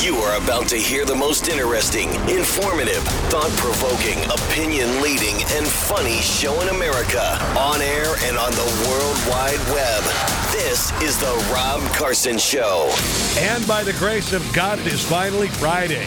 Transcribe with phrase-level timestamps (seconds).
[0.00, 6.20] You are about to hear the most interesting, informative, thought provoking, opinion leading, and funny
[6.20, 10.04] show in America on air and on the World Wide Web.
[10.52, 12.94] This is The Rob Carson Show.
[13.38, 16.06] And by the grace of God, it is finally Friday.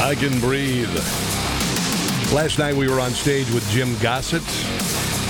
[0.00, 0.94] I can breathe.
[2.32, 4.46] Last night we were on stage with Jim Gossett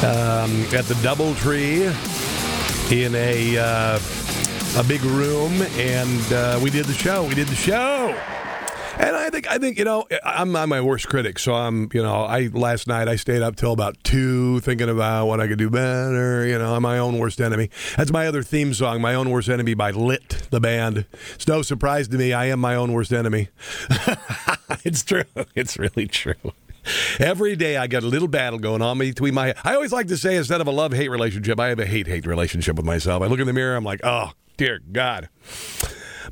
[0.04, 1.86] um, at the Doubletree
[2.92, 3.98] in a uh,
[4.74, 7.24] a big room, and uh, we did the show.
[7.24, 8.18] We did the show.
[8.98, 12.02] And I think I think you know I'm not my worst critic, so I'm you
[12.02, 15.58] know I last night I stayed up till about two thinking about what I could
[15.58, 16.46] do better.
[16.46, 17.68] You know, I'm my own worst enemy.
[17.96, 21.04] That's my other theme song, "My Own Worst Enemy" by Lit, the band.
[21.34, 22.32] It's no surprise to me.
[22.32, 23.48] I am my own worst enemy.
[24.84, 25.24] it's true.
[25.54, 26.52] It's really true.
[27.18, 29.54] Every day I got a little battle going on between my.
[29.62, 32.06] I always like to say instead of a love hate relationship, I have a hate
[32.06, 33.22] hate relationship with myself.
[33.22, 35.28] I look in the mirror, I'm like, oh dear God.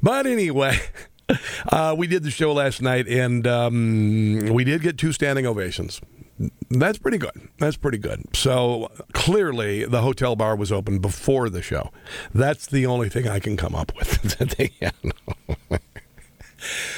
[0.02, 0.78] But anyway.
[1.72, 5.98] Uh, we did the show last night, and um, we did get two standing ovations.
[6.68, 7.48] That's pretty good.
[7.58, 8.36] That's pretty good.
[8.36, 11.90] So clearly, the hotel bar was open before the show.
[12.34, 14.36] That's the only thing I can come up with.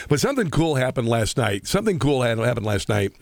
[0.08, 1.66] but something cool happened last night.
[1.66, 3.12] Something cool happened last night.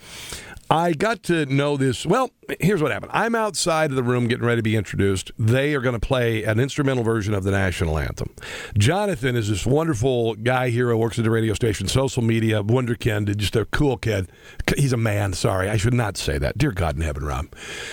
[0.71, 2.07] I got to know this.
[2.07, 3.13] Well, here's what happened.
[3.15, 5.31] I'm outside of the room getting ready to be introduced.
[5.39, 8.35] They are going to play an instrumental version of the national anthem.
[8.77, 13.35] Jonathan is this wonderful guy here who works at the radio station, social media, wonderkind,
[13.37, 14.29] just a cool kid.
[14.77, 15.33] He's a man.
[15.35, 16.57] Sorry, I should not say that.
[16.57, 17.47] Dear God in heaven, Rob.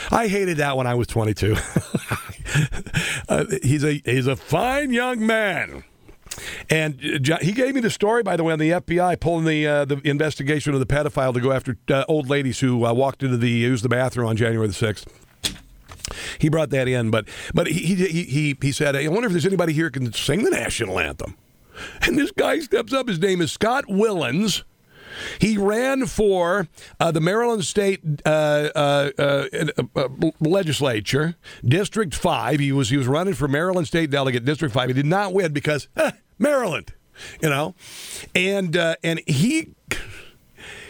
[0.10, 1.56] I hated that when I was 22.
[3.30, 5.84] uh, he's a he's a fine young man.
[6.70, 7.00] And
[7.42, 10.02] he gave me the story, by the way, on the FBI pulling the uh, the
[10.08, 13.50] investigation of the pedophile to go after uh, old ladies who uh, walked into the
[13.50, 15.08] used the bathroom on January the sixth.
[16.40, 19.46] He brought that in, but but he he he he said, "I wonder if there's
[19.46, 21.36] anybody here can sing the national anthem."
[22.02, 23.08] And this guy steps up.
[23.08, 24.64] His name is Scott Willens.
[25.40, 26.68] He ran for
[27.00, 29.46] uh, the Maryland State uh, uh, uh,
[29.96, 30.08] uh
[30.40, 32.60] Legislature, District Five.
[32.60, 34.90] He was he was running for Maryland State Delegate, District Five.
[34.90, 36.94] He did not win because eh, Maryland,
[37.42, 37.76] you know,
[38.36, 39.74] and and he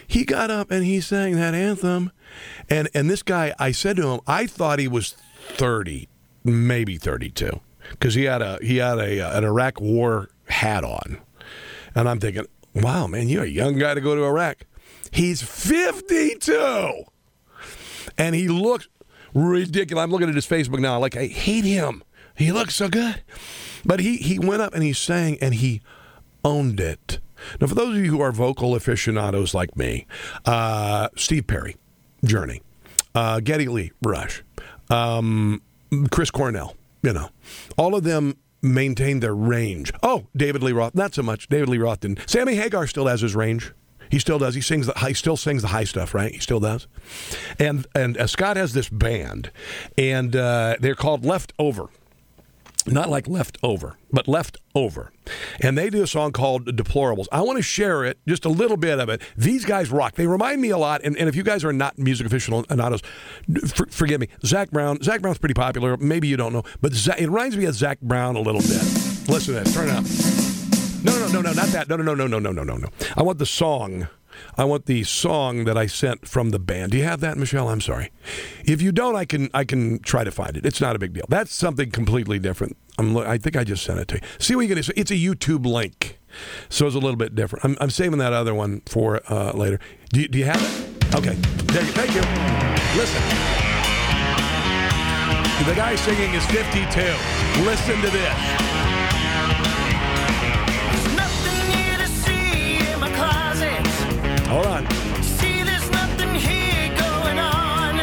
[0.07, 2.11] he got up and he sang that anthem,
[2.69, 6.09] and and this guy, I said to him, I thought he was thirty,
[6.43, 11.19] maybe thirty-two, because he had a he had a an Iraq War hat on,
[11.95, 14.65] and I'm thinking, wow, man, you're a young guy to go to Iraq.
[15.11, 17.03] He's 52.
[18.17, 18.87] And he looks
[19.33, 20.03] ridiculous.
[20.03, 20.99] I'm looking at his Facebook now.
[20.99, 22.03] Like, I hate him.
[22.35, 23.21] He looks so good.
[23.85, 25.81] But he, he went up and he sang and he
[26.43, 27.19] owned it.
[27.59, 30.05] Now, for those of you who are vocal aficionados like me,
[30.45, 31.75] uh, Steve Perry,
[32.23, 32.61] Journey,
[33.15, 34.43] uh, Geddy Lee, Rush,
[34.89, 35.61] um,
[36.11, 37.29] Chris Cornell, you know,
[37.77, 39.91] all of them maintain their range.
[40.03, 41.47] Oh, David Lee Roth, not so much.
[41.47, 42.29] David Lee Roth didn't.
[42.29, 43.73] Sammy Hagar still has his range.
[44.09, 44.55] He still does.
[44.55, 46.33] He sings the he still sings the high stuff, right?
[46.33, 46.87] He still does.
[47.57, 49.51] And and uh, Scott has this band,
[49.97, 51.87] and uh, they're called Leftover
[52.87, 55.11] not like left over, but left over.
[55.61, 57.27] And they do a song called Deplorables.
[57.31, 59.21] I want to share it, just a little bit of it.
[59.37, 60.15] These guys rock.
[60.15, 61.01] They remind me a lot.
[61.03, 63.01] And, and if you guys are not music aficionados,
[63.73, 64.27] for, forgive me.
[64.45, 65.01] Zac Brown.
[65.01, 65.97] Zac Brown's pretty popular.
[65.97, 68.81] Maybe you don't know, but Zac, it reminds me of Zac Brown a little bit.
[69.29, 69.67] Listen to that.
[69.73, 70.05] Turn it up.
[71.03, 71.89] No, no, no, no, not that.
[71.89, 72.87] No, no, no, no, no, no, no, no.
[73.17, 74.07] I want the song.
[74.57, 76.91] I want the song that I sent from the band.
[76.91, 77.69] Do you have that, Michelle?
[77.69, 78.11] I'm sorry.
[78.65, 80.65] If you don't, I can I can try to find it.
[80.65, 81.25] It's not a big deal.
[81.29, 82.77] That's something completely different.
[82.97, 84.21] I'm, I think I just sent it to you.
[84.39, 84.91] See what you can do.
[84.95, 86.19] It's a YouTube link,
[86.69, 87.65] so it's a little bit different.
[87.65, 89.79] I'm, I'm saving that other one for uh, later.
[90.11, 91.15] Do you, do you have it?
[91.15, 91.33] Okay.
[91.33, 92.21] There you, thank you.
[92.99, 93.21] Listen.
[95.65, 97.63] The guy singing is 52.
[97.63, 98.80] Listen to this.
[104.51, 104.85] Hold on.
[105.23, 107.95] See, there's nothing here going on.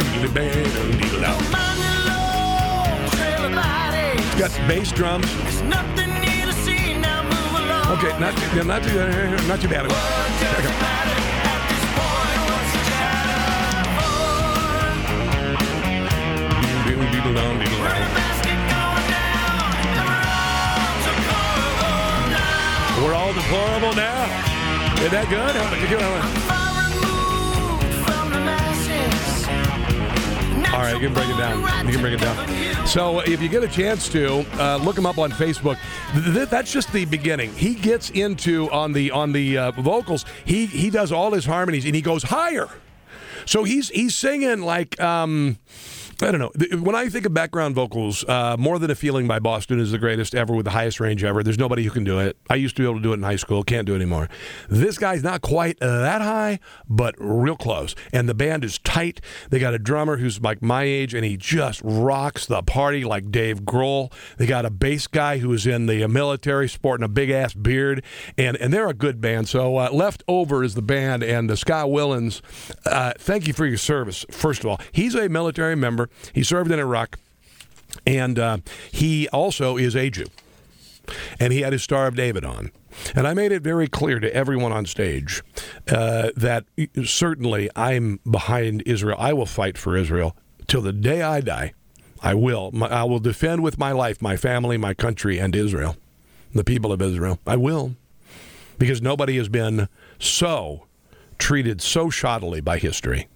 [4.38, 5.26] Got bass drums.
[5.42, 7.23] There's nothing here to see now.
[7.25, 7.99] Move along.
[7.99, 9.88] Okay, not too, not too, uh, not too bad.
[23.02, 24.48] We're all deplorable now.
[25.00, 25.55] Is that good?
[30.75, 31.87] All right, you can break it down.
[31.87, 32.87] You can break it down.
[32.87, 35.79] So, if you get a chance to uh, look him up on Facebook,
[36.35, 37.53] th- that's just the beginning.
[37.55, 40.25] He gets into on the on the uh, vocals.
[40.45, 42.69] He he does all his harmonies and he goes higher.
[43.45, 45.59] So he's he's singing like um,
[46.20, 46.79] I don't know.
[46.81, 49.99] When I think of background vocals, uh, More Than a Feeling by Boston is the
[49.99, 51.44] greatest ever with the highest range ever.
[51.44, 52.37] There's nobody who can do it.
[52.50, 53.62] I used to be able to do it in high school.
[53.62, 54.29] Can't do it anymore.
[54.69, 57.94] This guy's not quite that high, but real close.
[58.12, 59.20] And the band is tight.
[59.50, 63.31] They got a drummer who's like my age, and he just rocks the party like
[63.31, 64.12] Dave Grohl.
[64.38, 68.03] They got a bass guy who is in the military, sporting a big ass beard,
[68.37, 69.49] and, and they're a good band.
[69.49, 72.41] So uh, Left Over is the band, and uh, Scott Willens,
[72.87, 74.81] uh, thank you for your service, first of all.
[74.91, 76.07] He's a military member.
[76.32, 77.19] He served in Iraq,
[78.06, 78.58] and uh,
[78.90, 80.26] he also is a Jew.
[81.40, 82.70] And he had his Star of David on.
[83.14, 85.43] And I made it very clear to everyone on stage
[85.88, 86.64] uh, that
[87.05, 89.16] certainly I'm behind Israel.
[89.19, 91.72] I will fight for Israel till the day I die.
[92.20, 92.72] I will.
[92.82, 95.96] I will defend with my life my family, my country, and Israel,
[96.52, 97.38] the people of Israel.
[97.46, 97.94] I will.
[98.78, 99.88] Because nobody has been
[100.19, 100.88] so
[101.38, 103.29] treated so shoddily by history.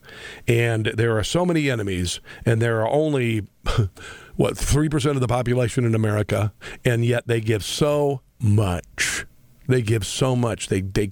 [0.47, 3.47] And there are so many enemies, and there are only,
[4.37, 6.53] what, 3% of the population in America,
[6.85, 9.27] and yet they give so much.
[9.69, 10.69] They give so much.
[10.69, 11.11] They they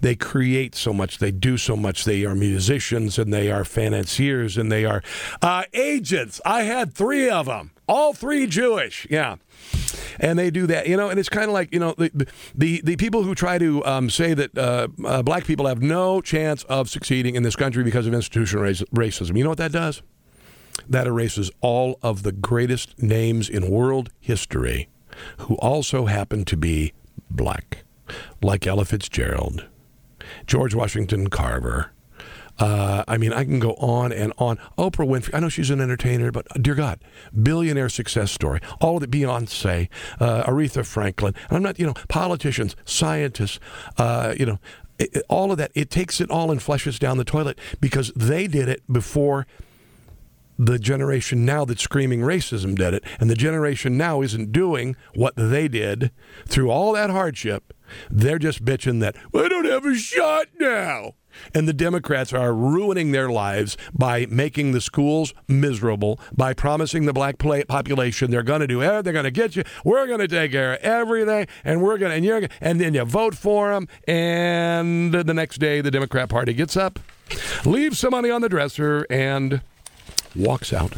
[0.00, 1.18] they create so much.
[1.18, 2.04] They do so much.
[2.04, 5.02] They are musicians and they are financiers and they are
[5.40, 6.40] uh, agents.
[6.44, 9.06] I had three of them, all three Jewish.
[9.10, 9.36] Yeah,
[10.18, 11.08] and they do that, you know.
[11.08, 14.10] And it's kind of like you know the the, the people who try to um,
[14.10, 18.06] say that uh, uh, black people have no chance of succeeding in this country because
[18.06, 19.36] of institutional racism.
[19.36, 20.02] You know what that does?
[20.88, 24.88] That erases all of the greatest names in world history,
[25.38, 26.92] who also happen to be
[27.30, 27.84] black,
[28.42, 29.66] like Ella Fitzgerald,
[30.46, 31.92] George Washington Carver.
[32.58, 34.58] Uh, I mean, I can go on and on.
[34.78, 37.02] Oprah Winfrey, I know she's an entertainer, but dear God,
[37.42, 38.60] billionaire success story.
[38.80, 39.88] All of it, Beyonce,
[40.20, 41.34] uh, Aretha Franklin.
[41.48, 43.60] And I'm not, you know, politicians, scientists,
[43.98, 44.58] uh, you know,
[44.98, 45.70] it, all of that.
[45.74, 49.46] It takes it all and flushes down the toilet because they did it before
[50.58, 53.04] the generation now that's screaming racism did it.
[53.20, 56.10] And the generation now isn't doing what they did
[56.46, 57.74] through all that hardship.
[58.10, 61.14] They're just bitching that, I don't have a shot now.
[61.54, 67.12] And the Democrats are ruining their lives by making the schools miserable, by promising the
[67.12, 70.52] black population they're going to do they're going to get you, we're going to take
[70.52, 73.88] care of everything, and we're going to, and you're, and then you vote for them,
[74.06, 76.98] and the next day the Democrat Party gets up,
[77.64, 79.60] leaves some money on the dresser, and
[80.34, 80.94] walks out.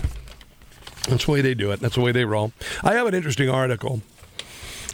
[1.08, 1.80] That's the way they do it.
[1.80, 2.52] That's the way they roll.
[2.82, 4.02] I have an interesting article.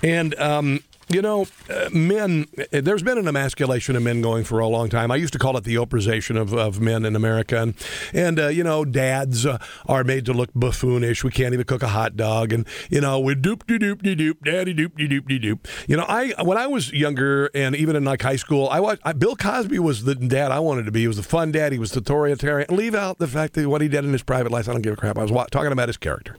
[0.02, 4.66] And um, you know, uh, men, there's been an emasculation of men going for a
[4.66, 5.10] long time.
[5.10, 7.60] I used to call it the Oprahization of, of men in America.
[7.60, 7.74] And,
[8.12, 11.22] and uh, you know, dads uh, are made to look buffoonish.
[11.22, 12.52] We can't even cook a hot dog.
[12.52, 15.66] And, you know, we doop de doop de doop, daddy doop de doop de doop.
[15.88, 19.02] You know, I when I was younger and even in like high school, I watched,
[19.04, 21.00] I, Bill Cosby was the dad I wanted to be.
[21.00, 21.72] He was the fun dad.
[21.72, 22.74] He was the authoritarian.
[22.74, 24.94] Leave out the fact that what he did in his private life, I don't give
[24.94, 25.18] a crap.
[25.18, 26.36] I was wa- talking about his character.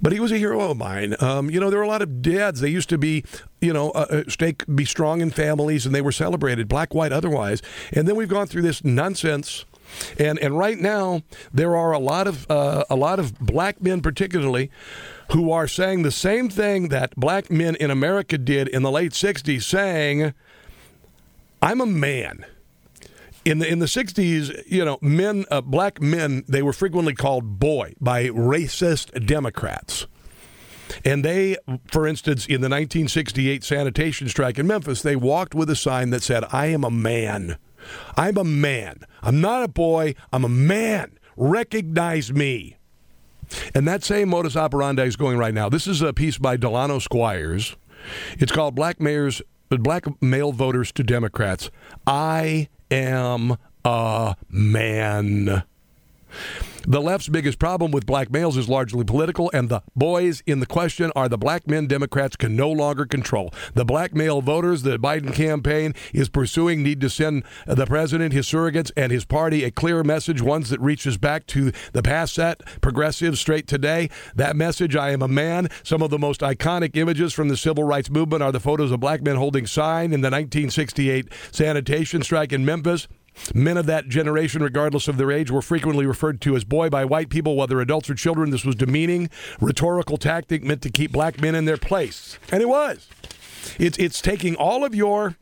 [0.00, 1.14] But he was a hero of mine.
[1.20, 2.60] Um, you know, there were a lot of dads.
[2.60, 3.24] They used to be
[3.64, 7.12] you know, uh, uh, stay, be strong in families, and they were celebrated, black, white,
[7.12, 7.62] otherwise.
[7.92, 9.64] And then we've gone through this nonsense.
[10.18, 11.22] And and right now
[11.52, 14.70] there are a lot of uh, a lot of black men, particularly,
[15.32, 19.12] who are saying the same thing that black men in America did in the late
[19.12, 20.34] '60s, saying,
[21.62, 22.44] "I'm a man."
[23.44, 27.58] In the in the '60s, you know, men, uh, black men, they were frequently called
[27.58, 30.06] "boy" by racist Democrats.
[31.04, 31.56] And they,
[31.90, 36.22] for instance, in the 1968 sanitation strike in Memphis, they walked with a sign that
[36.22, 37.56] said, I am a man.
[38.16, 39.00] I'm a man.
[39.22, 40.14] I'm not a boy.
[40.32, 41.18] I'm a man.
[41.36, 42.76] Recognize me.
[43.74, 45.68] And that same modus operandi is going right now.
[45.68, 47.76] This is a piece by Delano Squires.
[48.38, 51.70] It's called Black Mayors, Black Male Voters to Democrats.
[52.06, 55.64] I am a man.
[56.86, 60.66] The left's biggest problem with black males is largely political, and the boys in the
[60.66, 63.54] question are the black men Democrats can no longer control.
[63.72, 68.46] The black male voters the Biden campaign is pursuing need to send the president, his
[68.46, 72.60] surrogates, and his party a clear message, ones that reaches back to the past set,
[72.82, 74.10] progressive, straight today.
[74.34, 75.68] That message, I am a man.
[75.84, 79.00] Some of the most iconic images from the civil rights movement are the photos of
[79.00, 83.08] black men holding sign in the 1968 sanitation strike in Memphis.
[83.54, 87.04] Men of that generation, regardless of their age, were frequently referred to as boy by
[87.04, 88.50] white people, whether adults or children.
[88.50, 92.38] This was demeaning, rhetorical tactic meant to keep black men in their place.
[92.50, 93.08] And it was.
[93.78, 95.36] It's, it's taking all of your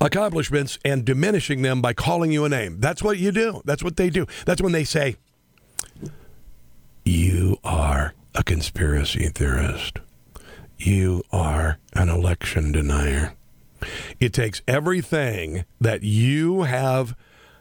[0.00, 2.80] accomplishments and diminishing them by calling you a name.
[2.80, 3.62] That's what you do.
[3.64, 4.26] That's what they do.
[4.46, 5.16] That's when they say,
[7.04, 9.98] You are a conspiracy theorist.
[10.78, 13.34] You are an election denier.
[14.20, 17.16] It takes everything that you have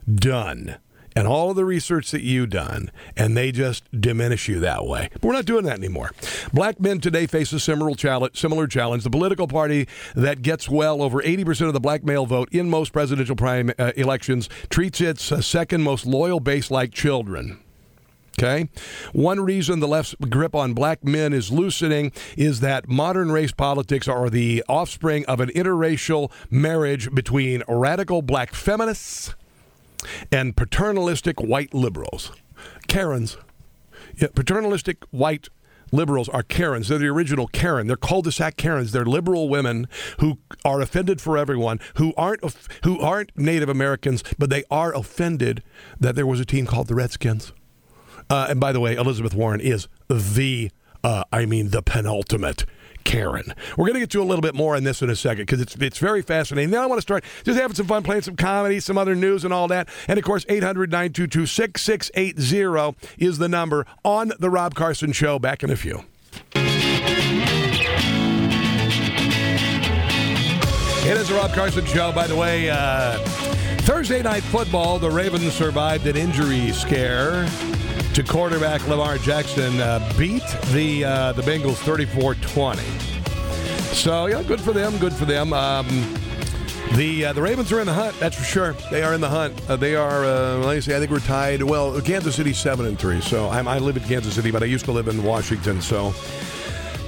[0.09, 0.77] done
[1.15, 5.09] and all of the research that you've done, and they just diminish you that way.
[5.13, 6.11] But we're not doing that anymore.
[6.51, 8.39] Black men today face a similar challenge.
[8.39, 9.03] Similar challenge.
[9.03, 12.93] The political party that gets well over 80% of the black male vote in most
[12.93, 17.62] presidential prime uh, elections treats its uh, second most loyal base like children.
[18.39, 18.69] Okay.
[19.11, 24.07] One reason the left's grip on black men is loosening is that modern race politics
[24.07, 29.35] are the offspring of an interracial marriage between radical black feminists
[30.31, 32.31] and paternalistic white liberals.
[32.87, 33.37] Karens.
[34.15, 35.49] Yeah, paternalistic white
[35.91, 36.87] liberals are Karens.
[36.89, 37.87] They're the original Karen.
[37.87, 38.91] They're cul-de-sac Karens.
[38.91, 39.87] They're liberal women
[40.19, 42.41] who are offended for everyone, who aren't
[42.83, 45.63] who aren't Native Americans, but they are offended
[45.99, 47.53] that there was a team called the Redskins.
[48.29, 50.71] Uh, and by the way, Elizabeth Warren is the,
[51.03, 52.65] uh, I mean, the penultimate
[53.03, 53.53] Karen.
[53.77, 55.61] We're going to get to a little bit more on this in a second because
[55.61, 56.71] it's it's very fascinating.
[56.71, 59.43] Now I want to start just having some fun, playing some comedy, some other news,
[59.43, 59.89] and all that.
[60.07, 65.39] And of course, 800 922 6680 is the number on The Rob Carson Show.
[65.39, 66.03] Back in a few.
[71.05, 72.69] It is the Rob Carson Show, by the way.
[72.69, 73.17] Uh,
[73.79, 77.45] Thursday night football, the Ravens survived an injury scare
[78.13, 82.77] to quarterback Lamar Jackson uh, beat the uh, the Bengals 34-20.
[83.95, 84.95] So yeah, good for them.
[84.99, 85.51] Good for them.
[85.51, 85.87] Um,
[86.93, 88.19] the uh, the Ravens are in the hunt.
[88.19, 88.73] That's for sure.
[88.91, 89.59] They are in the hunt.
[89.67, 90.25] Uh, they are.
[90.25, 90.93] Uh, let me see.
[90.93, 91.63] I think we're tied.
[91.63, 93.19] Well, Kansas City seven and three.
[93.19, 95.81] So I'm, i live in Kansas City, but I used to live in Washington.
[95.81, 96.13] So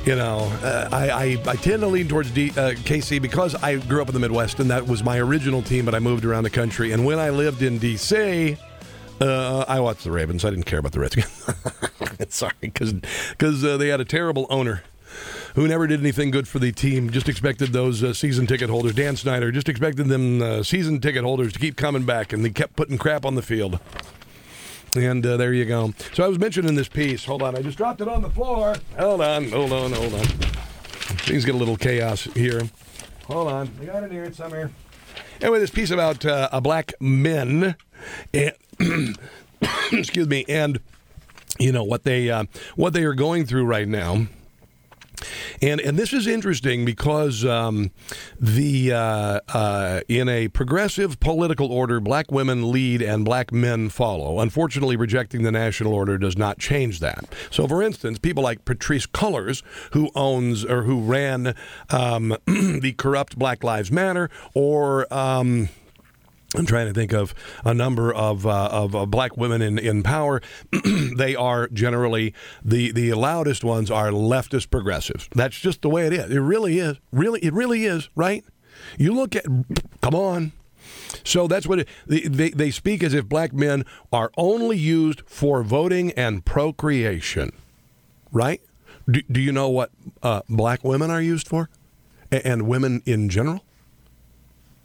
[0.06, 3.78] you know, uh, I, I, I, tend to lean towards D, uh, KC because I
[3.78, 6.44] grew up in the Midwest and that was my original team, but I moved around
[6.44, 6.92] the country.
[6.92, 8.56] And when I lived in D.C.,
[9.22, 10.44] uh, I watched the Ravens.
[10.44, 11.50] I didn't care about the Redskins.
[12.34, 14.84] Sorry, because uh, they had a terrible owner
[15.56, 17.10] who never did anything good for the team.
[17.10, 21.24] Just expected those uh, season ticket holders, Dan Snyder, just expected them uh, season ticket
[21.24, 23.80] holders to keep coming back, and they kept putting crap on the field.
[24.96, 25.94] And uh, there you go.
[26.14, 27.26] So I was mentioning this piece.
[27.26, 28.76] Hold on, I just dropped it on the floor.
[28.98, 30.26] Hold on, hold on, hold on.
[31.26, 32.62] Things get a little chaos here.
[33.28, 34.72] Hold on, I got it here somewhere.
[35.42, 37.76] Anyway, this piece about uh, a black men
[38.34, 38.54] and
[39.92, 40.80] excuse me, and
[41.60, 44.28] you know what they uh, what they are going through right now.
[45.62, 47.92] And and this is interesting because um,
[48.40, 54.40] the uh, uh, in a progressive political order, black women lead and black men follow.
[54.40, 57.26] Unfortunately, rejecting the national order does not change that.
[57.52, 61.56] So, for instance, people like Patrisse Cullors, who owns or who ran
[61.90, 65.70] um, the corrupt Black Lives Matter, or um,
[66.58, 70.04] I'm trying to think of a number of uh, of uh, black women in, in
[70.04, 70.42] power.
[71.18, 72.34] they are generally
[72.64, 75.28] the the loudest ones are leftist progressives.
[75.36, 76.32] That's just the way it is.
[76.32, 76.98] It really is.
[77.12, 78.10] Really, it really is.
[78.16, 78.44] Right?
[78.98, 79.46] You look at.
[80.02, 80.54] Come on.
[81.24, 85.64] So that's what it, they they speak as if black men are only used for
[85.64, 87.52] voting and procreation.
[88.32, 88.62] Right?
[89.10, 89.92] Do, do you know what
[90.24, 91.70] uh, black women are used for,
[92.32, 93.64] and women in general?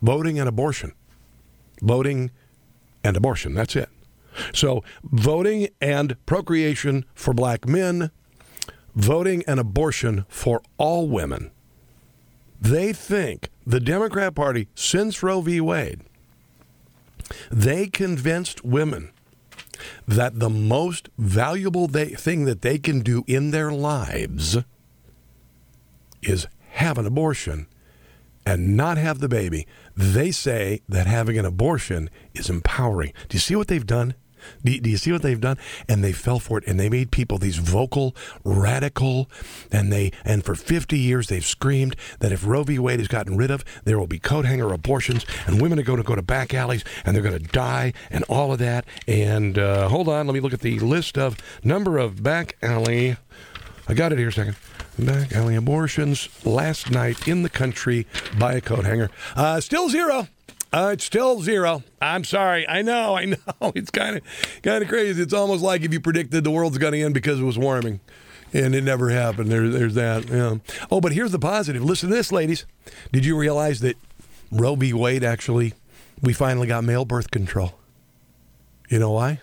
[0.02, 0.94] Voting and abortion
[1.80, 2.30] voting
[3.02, 3.54] and abortion.
[3.54, 3.88] That's it.
[4.52, 8.10] So, voting and procreation for black men,
[8.94, 11.50] voting and abortion for all women.
[12.60, 15.60] They think the Democrat Party, since Roe v.
[15.60, 16.02] Wade,
[17.50, 19.12] they convinced women
[20.06, 24.58] that the most valuable they, thing that they can do in their lives
[26.22, 27.66] is have an abortion
[28.44, 29.66] and not have the baby.
[30.00, 33.12] They say that having an abortion is empowering.
[33.28, 34.14] Do you see what they've done?
[34.64, 35.58] Do you, do you, see what they've done?
[35.90, 39.28] And they fell for it, and they made people these vocal, radical,
[39.70, 42.78] and they and for 50 years they've screamed that if Roe v.
[42.78, 45.98] Wade is gotten rid of, there will be coat hanger abortions, and women are going
[45.98, 48.86] to go to back alleys, and they're going to die, and all of that.
[49.06, 53.18] And uh, hold on, let me look at the list of number of back alley.
[53.86, 54.56] I got it here a second
[55.04, 58.06] back alley abortions last night in the country
[58.38, 59.10] by a coat hanger.
[59.36, 60.28] Uh, still zero.
[60.72, 61.82] Uh, it's still zero.
[62.00, 62.68] I'm sorry.
[62.68, 63.16] I know.
[63.16, 63.36] I know.
[63.74, 64.22] It's kind of
[64.62, 65.22] kind of crazy.
[65.22, 68.00] It's almost like if you predicted the world's going to end because it was warming,
[68.52, 69.50] and it never happened.
[69.50, 70.28] There, there's that.
[70.28, 70.56] Yeah.
[70.90, 71.84] Oh, but here's the positive.
[71.84, 72.66] Listen to this, ladies.
[73.12, 73.96] Did you realize that
[74.50, 74.92] Roe v.
[74.92, 75.74] Wade actually,
[76.22, 77.74] we finally got male birth control?
[78.88, 79.40] You know why?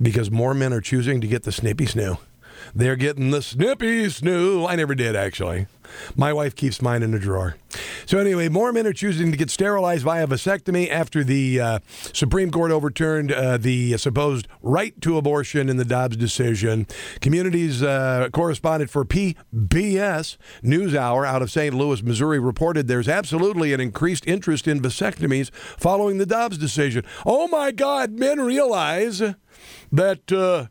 [0.00, 2.18] Because more men are choosing to get the snippy snoo.
[2.74, 4.68] They're getting the snippy snoo.
[4.68, 5.66] I never did, actually.
[6.16, 7.56] My wife keeps mine in a drawer.
[8.06, 12.50] So anyway, more men are choosing to get sterilized via vasectomy after the uh, Supreme
[12.50, 16.86] Court overturned uh, the supposed right to abortion in the Dobbs decision.
[17.20, 21.74] Communities uh, correspondent for PBS NewsHour out of St.
[21.74, 27.04] Louis, Missouri, reported there's absolutely an increased interest in vasectomies following the Dobbs decision.
[27.24, 29.22] Oh my God, men realize
[29.92, 30.68] that.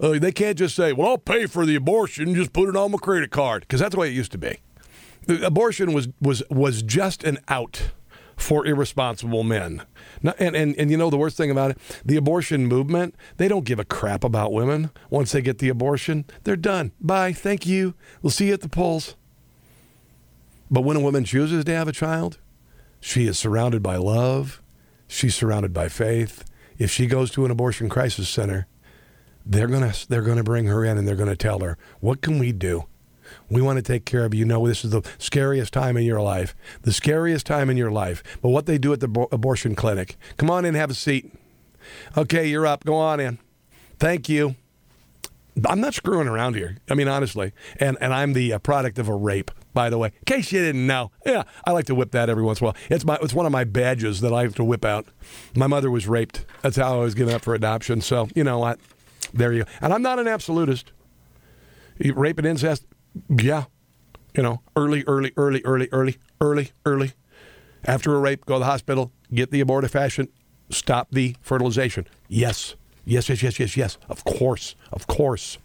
[0.00, 2.90] Uh, they can't just say, "Well, I'll pay for the abortion, just put it on
[2.90, 4.58] my credit card," because that's the way it used to be
[5.28, 7.90] abortion was was was just an out
[8.36, 9.82] for irresponsible men.
[10.38, 11.78] And, and, and you know the worst thing about it?
[12.04, 14.90] The abortion movement, they don't give a crap about women.
[15.08, 16.90] Once they get the abortion, they're done.
[17.00, 17.32] Bye.
[17.32, 17.94] Thank you.
[18.22, 19.14] We'll see you at the polls.
[20.68, 22.38] But when a woman chooses to have a child,
[23.00, 24.60] she is surrounded by love.
[25.06, 26.44] She's surrounded by faith.
[26.76, 28.66] If she goes to an abortion crisis center,
[29.46, 31.76] they're going to they're going to bring her in and they're going to tell her,
[32.00, 32.84] "What can we do?"
[33.48, 34.44] We want to take care of you.
[34.44, 38.22] Know, this is the scariest time in your life, the scariest time in your life.
[38.42, 41.32] But what they do at the bo- abortion clinic, come on in, have a seat.
[42.16, 42.84] Okay, you're up.
[42.84, 43.38] Go on in.
[43.98, 44.56] Thank you.
[45.68, 46.78] I'm not screwing around here.
[46.90, 47.52] I mean, honestly.
[47.78, 50.08] And and I'm the uh, product of a rape, by the way.
[50.08, 51.12] In case you didn't know.
[51.24, 52.76] Yeah, I like to whip that every once in a while.
[52.90, 55.06] It's my it's one of my badges that I have to whip out.
[55.54, 56.44] My mother was raped.
[56.62, 58.00] That's how I was given up for adoption.
[58.00, 58.80] So you know what?
[59.34, 59.70] There you go.
[59.80, 60.92] And I'm not an absolutist.
[61.98, 62.86] Rape and incest,
[63.28, 63.64] yeah.
[64.34, 67.12] You know, early, early, early, early, early, early, early.
[67.84, 70.28] After a rape, go to the hospital, get the abortifacient,
[70.70, 72.06] stop the fertilization.
[72.28, 72.74] Yes.
[73.04, 73.98] Yes, yes, yes, yes, yes.
[74.08, 74.74] Of course.
[74.92, 75.58] Of course.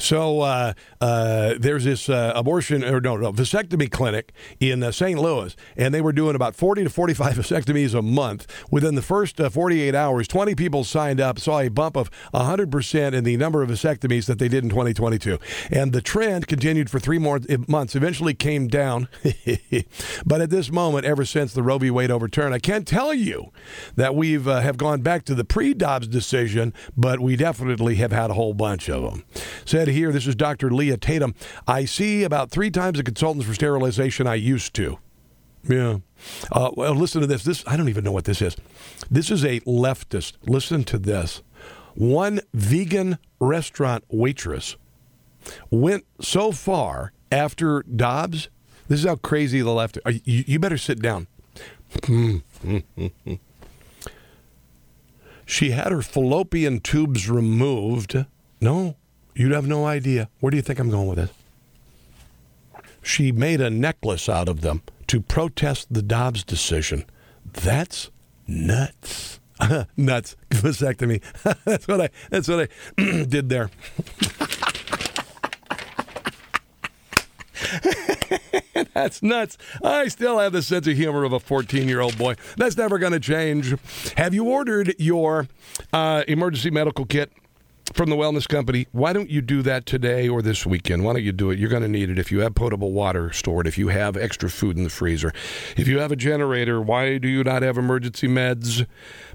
[0.00, 5.18] So uh, uh, there's this uh, abortion or no, no vasectomy clinic in uh, St.
[5.18, 8.46] Louis, and they were doing about 40 to 45 vasectomies a month.
[8.70, 13.12] Within the first uh, 48 hours, 20 people signed up, saw a bump of 100%
[13.12, 15.38] in the number of vasectomies that they did in 2022,
[15.70, 17.38] and the trend continued for three more
[17.68, 17.94] months.
[17.94, 19.08] Eventually, came down,
[20.24, 21.90] but at this moment, ever since the Roe v.
[21.90, 23.52] Wade overturn, I can't tell you
[23.96, 28.34] that we've have gone back to the pre-Dobbs decision, but we definitely have had a
[28.34, 29.24] whole bunch of them.
[29.64, 30.70] Said here, this is Dr.
[30.70, 31.34] Leah Tatum.
[31.66, 34.98] I see about three times the consultants for sterilization I used to.
[35.68, 35.98] Yeah.
[36.50, 37.44] Uh, well, listen to this.
[37.44, 38.56] This I don't even know what this is.
[39.10, 40.34] This is a leftist.
[40.46, 41.42] Listen to this.
[41.94, 44.76] One vegan restaurant waitress
[45.70, 48.48] went so far after Dobbs.
[48.88, 49.98] This is how crazy the left.
[50.04, 50.12] Are.
[50.12, 51.26] You, you better sit down.
[55.44, 58.24] she had her fallopian tubes removed.
[58.60, 58.96] No,
[59.40, 60.28] You'd have no idea.
[60.40, 61.30] Where do you think I'm going with this?
[63.00, 67.06] She made a necklace out of them to protest the Dobbs decision.
[67.50, 68.10] That's
[68.46, 69.40] nuts.
[69.96, 70.36] nuts.
[70.50, 71.22] Vasectomy.
[71.64, 73.70] that's what I that's what I did there.
[78.92, 79.56] That's nuts.
[79.82, 82.34] I still have the sense of humor of a 14 year old boy.
[82.58, 83.74] That's never going to change.
[84.18, 85.48] Have you ordered your
[85.94, 87.32] uh, emergency medical kit?
[87.92, 91.04] From the wellness company, why don't you do that today or this weekend?
[91.04, 91.58] Why don't you do it?
[91.58, 94.48] You're going to need it if you have potable water stored, if you have extra
[94.48, 95.32] food in the freezer,
[95.76, 96.80] if you have a generator.
[96.80, 98.86] Why do you not have emergency meds?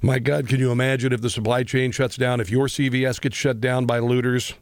[0.01, 3.35] My God, can you imagine if the supply chain shuts down, if your CVS gets
[3.35, 4.53] shut down by looters?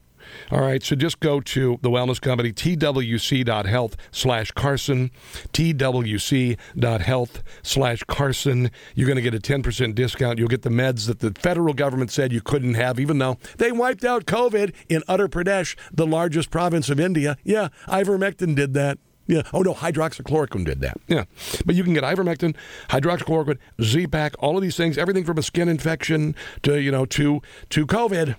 [0.51, 5.11] All right, so just go to the wellness company, twc.health slash Carson,
[5.51, 8.71] twc.health slash Carson.
[8.95, 10.39] You're going to get a 10% discount.
[10.39, 13.71] You'll get the meds that the federal government said you couldn't have, even though they
[13.71, 17.37] wiped out COVID in Uttar Pradesh, the largest province of India.
[17.43, 18.97] Yeah, ivermectin did that.
[19.27, 19.43] Yeah.
[19.53, 20.97] Oh no, hydroxychloroquine did that.
[21.07, 21.25] Yeah.
[21.65, 22.55] But you can get ivermectin,
[22.89, 27.41] hydroxychloroquine, Z-Pak, all of these things, everything from a skin infection to you know to
[27.69, 28.35] to COVID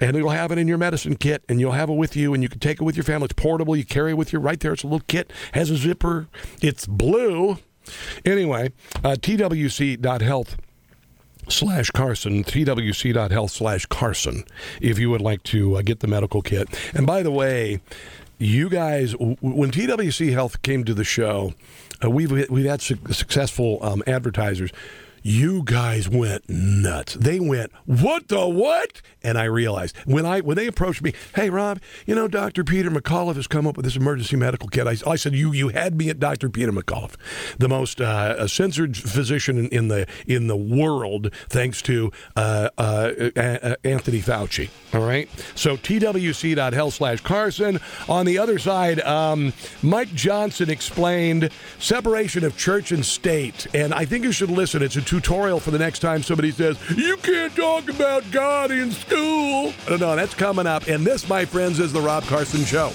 [0.00, 2.42] and you'll have it in your medicine kit and you'll have it with you and
[2.42, 3.26] you can take it with your family.
[3.26, 3.76] It's portable.
[3.76, 4.72] You carry it with you right there.
[4.72, 6.28] It's a little kit, has a zipper.
[6.60, 7.58] It's blue.
[8.24, 10.56] Anyway, uh, twc.health
[11.48, 14.44] slash Carson, twc.health slash Carson,
[14.80, 16.68] if you would like to uh, get the medical kit.
[16.94, 17.80] And by the way,
[18.38, 21.54] you guys, when TWC Health came to the show,
[22.04, 24.70] uh, we've we've had su- successful um, advertisers
[25.26, 27.14] you guys went nuts.
[27.14, 29.02] They went, what the what?
[29.24, 32.62] And I realized when I when they approached me, hey Rob, you know Dr.
[32.62, 34.86] Peter McCullough has come up with this emergency medical kit.
[34.86, 36.48] I, I said, you you had me at Dr.
[36.48, 37.16] Peter McCullough,
[37.58, 43.74] the most uh, censored physician in, in, the in the world, thanks to uh, uh,
[43.82, 44.70] Anthony Fauci.
[44.94, 47.80] All right, so twc.health slash Carson.
[48.08, 54.04] On the other side, um, Mike Johnson explained separation of church and state, and I
[54.04, 54.84] think you should listen.
[54.84, 58.70] It's a two tutorial for the next time somebody says, You can't talk about God
[58.70, 59.72] in school.
[59.86, 60.14] Don't know.
[60.14, 60.88] That's coming up.
[60.88, 62.92] And this, my friends, is The Rob Carson Show.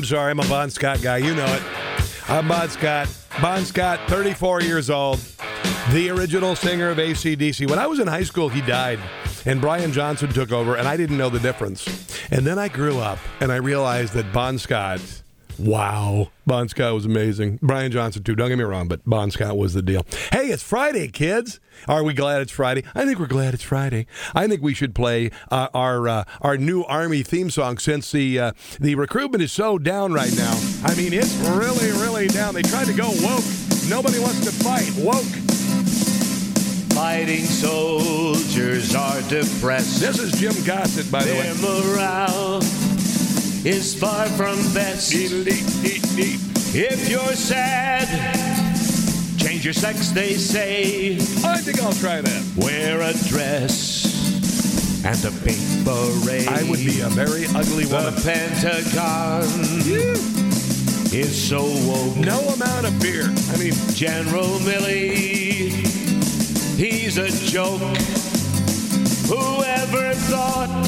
[0.00, 1.18] I'm sorry, I'm a Bon Scott guy.
[1.18, 1.62] You know it.
[2.26, 3.06] I'm Bon Scott.
[3.42, 5.20] Bon Scott, 34 years old,
[5.92, 7.68] the original singer of ACDC.
[7.68, 8.98] When I was in high school, he died,
[9.44, 11.86] and Brian Johnson took over, and I didn't know the difference.
[12.30, 15.02] And then I grew up, and I realized that Bon Scott
[15.58, 16.30] Wow.
[16.46, 17.58] Bon Scott was amazing.
[17.62, 18.34] Brian Johnson, too.
[18.34, 20.04] Don't get me wrong, but Bon Scott was the deal.
[20.32, 21.60] Hey, it's Friday, kids.
[21.88, 22.82] Are we glad it's Friday?
[22.94, 24.06] I think we're glad it's Friday.
[24.34, 28.38] I think we should play uh, our uh, our new Army theme song since the
[28.38, 30.58] uh, the recruitment is so down right now.
[30.84, 32.54] I mean, it's really, really down.
[32.54, 33.44] They tried to go woke.
[33.88, 34.90] Nobody wants to fight.
[34.98, 35.24] Woke.
[36.94, 40.00] Fighting soldiers are depressed.
[40.00, 41.60] This is Jim Gossett, by the Their way.
[41.62, 42.60] morale
[43.64, 45.12] is far from best.
[46.72, 48.08] If you're sad,
[49.38, 51.16] change your sex, they say.
[51.44, 52.44] I think I'll try that.
[52.56, 54.06] Wear a dress
[55.04, 56.48] and a pink beret.
[56.48, 58.14] I would be a very ugly woman.
[58.14, 59.44] The Pentagon
[61.12, 62.16] is so woke.
[62.16, 63.24] No amount of beer.
[63.24, 65.70] I mean, General Milley,
[66.76, 67.80] he's a joke.
[69.28, 70.86] Whoever thought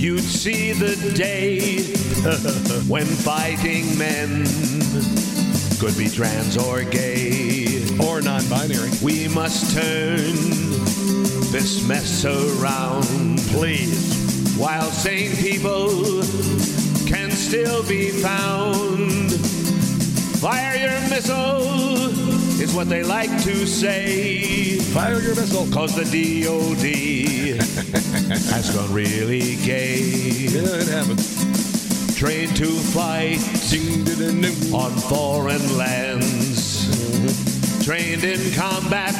[0.00, 1.82] you'd see the day
[2.88, 4.46] when fighting men
[5.78, 7.80] could be trans or gay?
[8.02, 8.90] or non-binary.
[9.02, 10.32] We must turn
[11.52, 14.56] this mess around, Please.
[14.56, 16.22] while sane people
[17.06, 19.32] can still be found.
[20.40, 24.76] Fire your missile is what they like to say.
[24.92, 25.66] Fire your missile.
[25.72, 26.84] Cause the DOD
[28.52, 29.96] has gone really gay.
[29.98, 32.18] It happens.
[32.18, 32.66] Trained to
[33.70, 34.44] ding.
[34.74, 36.86] on foreign lands.
[36.86, 37.82] Mm-hmm.
[37.82, 39.14] Trained in combat,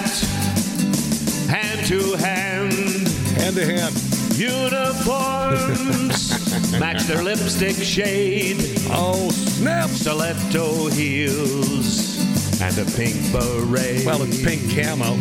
[1.49, 3.09] hand to hand.
[3.39, 3.95] Hand to hand.
[4.37, 6.31] Uniforms
[6.79, 8.59] match their lipstick shade.
[8.91, 9.89] Oh, snap.
[9.89, 12.30] Stiletto heels
[12.63, 14.05] and a pink beret.
[14.05, 15.17] Well, it's pink camo.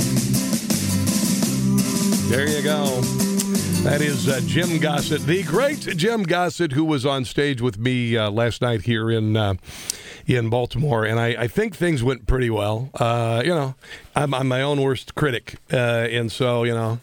[2.29, 3.01] There you go.
[3.83, 8.17] That is uh, Jim Gossett, the great Jim Gossett, who was on stage with me
[8.17, 9.53] uh, last night here in uh,
[10.27, 12.89] in Baltimore, and I, I think things went pretty well.
[12.93, 13.73] Uh, you know,
[14.15, 15.77] I'm, I'm my own worst critic, uh,
[16.11, 16.99] and so you know,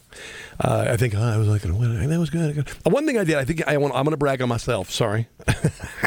[0.61, 2.69] uh, I think oh, I was like, well, that was good.
[2.85, 4.91] One thing I did, I think I want, I'm going to brag on myself.
[4.91, 5.29] Sorry.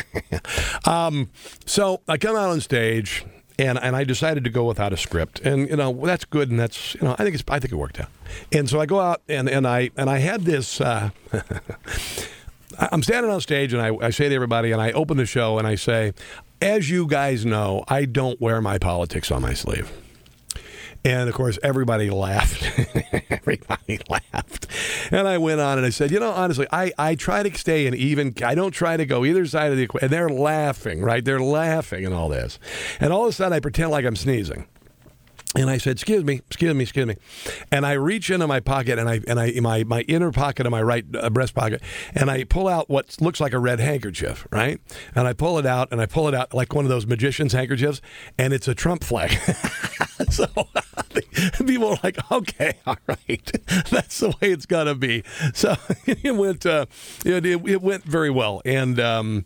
[0.85, 1.31] um,
[1.65, 3.25] so I come out on stage
[3.59, 6.59] and and I decided to go without a script, and you know that's good, and
[6.59, 8.07] that's you know I think it's I think it worked out,
[8.51, 10.79] and so I go out and and I and I had this.
[10.81, 11.09] Uh,
[12.79, 15.57] I'm standing on stage and I, I say to everybody, and I open the show
[15.57, 16.13] and I say,
[16.61, 19.91] as you guys know, I don't wear my politics on my sleeve.
[21.05, 22.63] And of course, everybody laughed.
[23.29, 24.67] everybody laughed.
[25.11, 27.87] And I went on and I said, you know, honestly, I, I try to stay
[27.87, 30.05] an even, I don't try to go either side of the equation.
[30.05, 31.23] And they're laughing, right?
[31.23, 32.59] They're laughing and all this.
[32.99, 34.67] And all of a sudden, I pretend like I'm sneezing.
[35.55, 37.15] And I said, "Excuse me, excuse me, excuse me,"
[37.71, 40.71] and I reach into my pocket and I and I my my inner pocket of
[40.71, 41.81] my right uh, breast pocket,
[42.13, 44.79] and I pull out what looks like a red handkerchief, right?
[45.15, 47.53] And I pull it out and I pull it out like one of those magician's
[47.53, 47.99] handkerchiefs,
[48.37, 49.31] and it's a Trump flag.
[50.29, 50.45] so
[51.65, 53.51] people are like, "Okay, all right,
[53.89, 56.85] that's the way it's gonna be." So it went, uh,
[57.25, 58.99] it, it, went very well, and.
[58.99, 59.45] Um,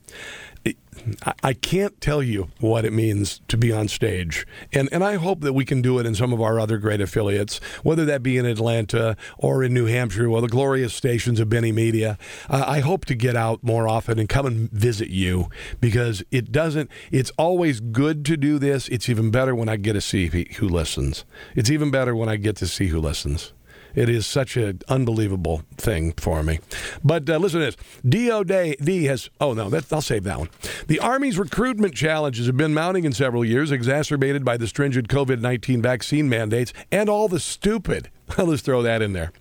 [1.44, 4.46] I- can't tell you what it means to be on stage.
[4.72, 7.02] And, and I hope that we can do it in some of our other great
[7.02, 11.50] affiliates, whether that be in Atlanta or in New Hampshire or the glorious stations of
[11.50, 12.18] Benny Media.
[12.50, 15.50] Uh, I hope to get out more often and come and visit you
[15.82, 18.88] because it doesn't, it's always good to do this.
[18.90, 21.26] It's even better when I get to see who listens.
[21.56, 23.54] It's even better when I get to see who listens.
[23.96, 26.60] It is such an unbelievable thing for me.
[27.04, 27.78] But uh, listen to this.
[28.08, 30.50] DOD has, oh no, that, I'll save that one.
[30.88, 35.42] The Army's recruitment challenges have been mounting in several years, exacerbated by the stringent COVID
[35.42, 38.10] 19 vaccine mandates and all the stupid.
[38.54, 39.32] Just throw that in there.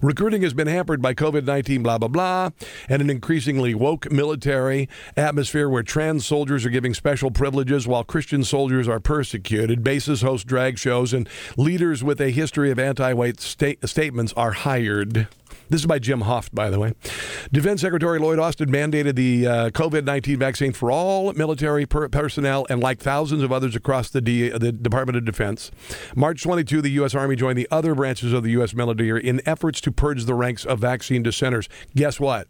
[0.00, 2.50] Recruiting has been hampered by COVID 19, blah, blah, blah,
[2.88, 8.44] and an increasingly woke military atmosphere where trans soldiers are giving special privileges while Christian
[8.44, 9.84] soldiers are persecuted.
[9.84, 14.52] Bases host drag shows, and leaders with a history of anti white sta- statements are
[14.52, 15.28] hired.
[15.72, 16.92] This is by Jim Hoft, by the way.
[17.50, 22.66] Defense Secretary Lloyd Austin mandated the uh, COVID 19 vaccine for all military per- personnel
[22.68, 25.70] and, like thousands of others across the, D- the Department of Defense.
[26.14, 27.14] March 22, the U.S.
[27.14, 28.74] Army joined the other branches of the U.S.
[28.74, 31.70] military in efforts to purge the ranks of vaccine dissenters.
[31.96, 32.48] Guess what?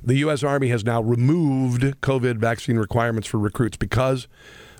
[0.00, 0.44] The U.S.
[0.44, 4.28] Army has now removed COVID vaccine requirements for recruits because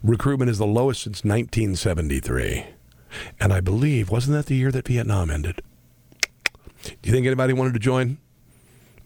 [0.04, 2.66] recruitment is the lowest since 1973.
[3.40, 5.62] And I believe, wasn't that the year that Vietnam ended?
[6.84, 8.18] Do you think anybody wanted to join?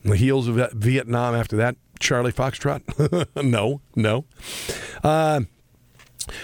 [0.05, 3.27] The heels of Vietnam after that Charlie Foxtrot?
[3.45, 4.25] no, no.
[5.03, 5.41] Uh,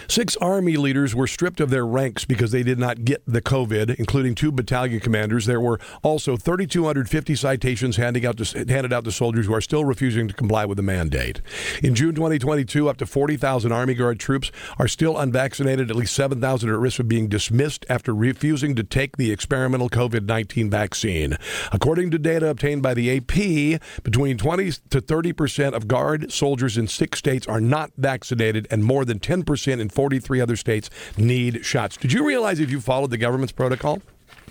[0.08, 3.96] Six Army leaders were stripped of their ranks because they did not get the COVID,
[3.96, 5.46] including two battalion commanders.
[5.46, 9.84] There were also 3,250 citations handed out, to, handed out to soldiers who are still
[9.84, 11.40] refusing to comply with the mandate.
[11.82, 15.90] In June 2022, up to 40,000 Army Guard troops are still unvaccinated.
[15.90, 19.88] At least 7,000 are at risk of being dismissed after refusing to take the experimental
[19.88, 21.36] COVID 19 vaccine.
[21.72, 26.76] According to data obtained by the AP, between 20 to 30 percent of Guard soldiers
[26.76, 30.90] in six states are not vaccinated, and more than 10 percent in 43 other states
[31.16, 31.96] need shots.
[31.96, 34.00] Did you realize if you followed the government's protocol?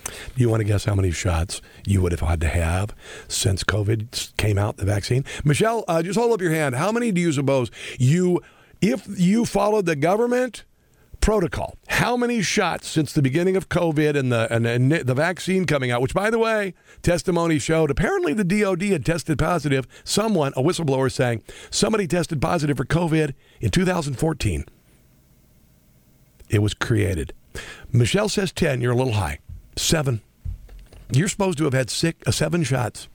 [0.04, 2.94] Do you want to guess how many shots you would have had to have
[3.28, 5.24] since COVID came out, the vaccine?
[5.44, 6.74] Michelle, uh, just hold up your hand.
[6.74, 8.42] How many do you suppose you,
[8.80, 10.64] if you followed the government
[11.20, 15.64] protocol, how many shots since the beginning of COVID and the and, and the vaccine
[15.64, 16.02] coming out?
[16.02, 19.86] Which, by the way, testimony showed apparently the DoD had tested positive.
[20.04, 24.66] Someone, a whistleblower, saying somebody tested positive for COVID in 2014
[26.48, 27.32] it was created.
[27.92, 28.80] Michelle says 10.
[28.80, 29.38] You're a little high.
[29.76, 30.20] Seven.
[31.10, 33.08] You're supposed to have had six, uh, seven shots.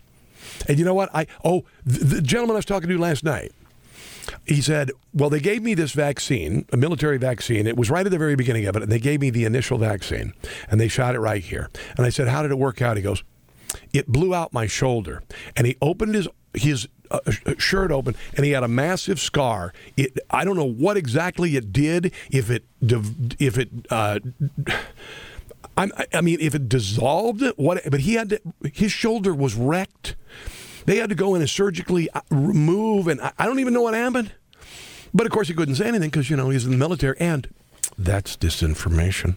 [0.68, 1.10] And you know what?
[1.14, 3.52] I oh, the, the gentleman I was talking to last night.
[4.46, 7.68] He said, "Well, they gave me this vaccine, a military vaccine.
[7.68, 9.78] It was right at the very beginning of it, and they gave me the initial
[9.78, 10.34] vaccine,
[10.70, 13.04] and they shot it right here." And I said, "How did it work out?" He
[13.04, 13.24] goes,
[13.94, 15.24] "It blew out my shoulder."
[15.56, 17.20] And he opened his his uh,
[17.58, 19.74] shirt open and he had a massive scar.
[19.98, 22.14] It I don't know what exactly it did.
[22.32, 24.20] If it if it uh,
[25.78, 28.42] I, I mean if it dissolved what but he had to,
[28.74, 30.16] his shoulder was wrecked.
[30.86, 33.82] They had to go in and surgically uh, remove and I, I don't even know
[33.82, 34.32] what happened.
[35.14, 37.48] But of course he couldn't say anything because you know he's in the military and
[37.98, 39.36] that's disinformation.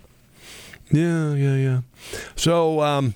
[0.90, 1.80] Yeah, yeah, yeah.
[2.36, 3.14] So um,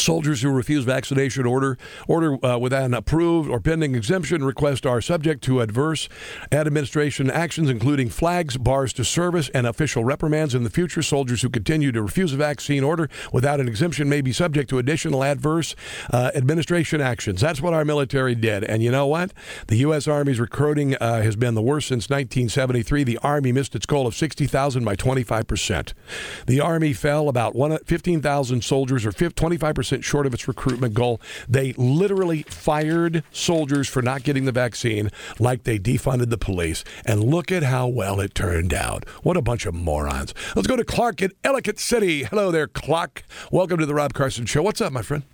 [0.00, 1.76] Soldiers who refuse vaccination order
[2.08, 6.08] order uh, without an approved or pending exemption request are subject to adverse
[6.50, 10.54] administration actions, including flags, bars to service, and official reprimands.
[10.54, 14.22] In the future, soldiers who continue to refuse a vaccine order without an exemption may
[14.22, 15.76] be subject to additional adverse
[16.12, 17.40] uh, administration actions.
[17.40, 18.64] That's what our military did.
[18.64, 19.32] And you know what?
[19.66, 20.08] The U.S.
[20.08, 23.04] Army's recruiting uh, has been the worst since 1973.
[23.04, 25.94] The Army missed its goal of 60,000 by 25 percent.
[26.46, 27.54] The Army fell about
[27.86, 31.20] 15,000 soldiers, or 25 percent percent short of its recruitment goal.
[31.48, 36.84] They literally fired soldiers for not getting the vaccine, like they defunded the police.
[37.04, 39.08] And look at how well it turned out.
[39.24, 40.32] What a bunch of morons.
[40.54, 42.22] Let's go to Clark in Ellicott City.
[42.22, 43.24] Hello there, Clark.
[43.50, 44.62] Welcome to the Rob Carson Show.
[44.62, 45.24] What's up, my friend?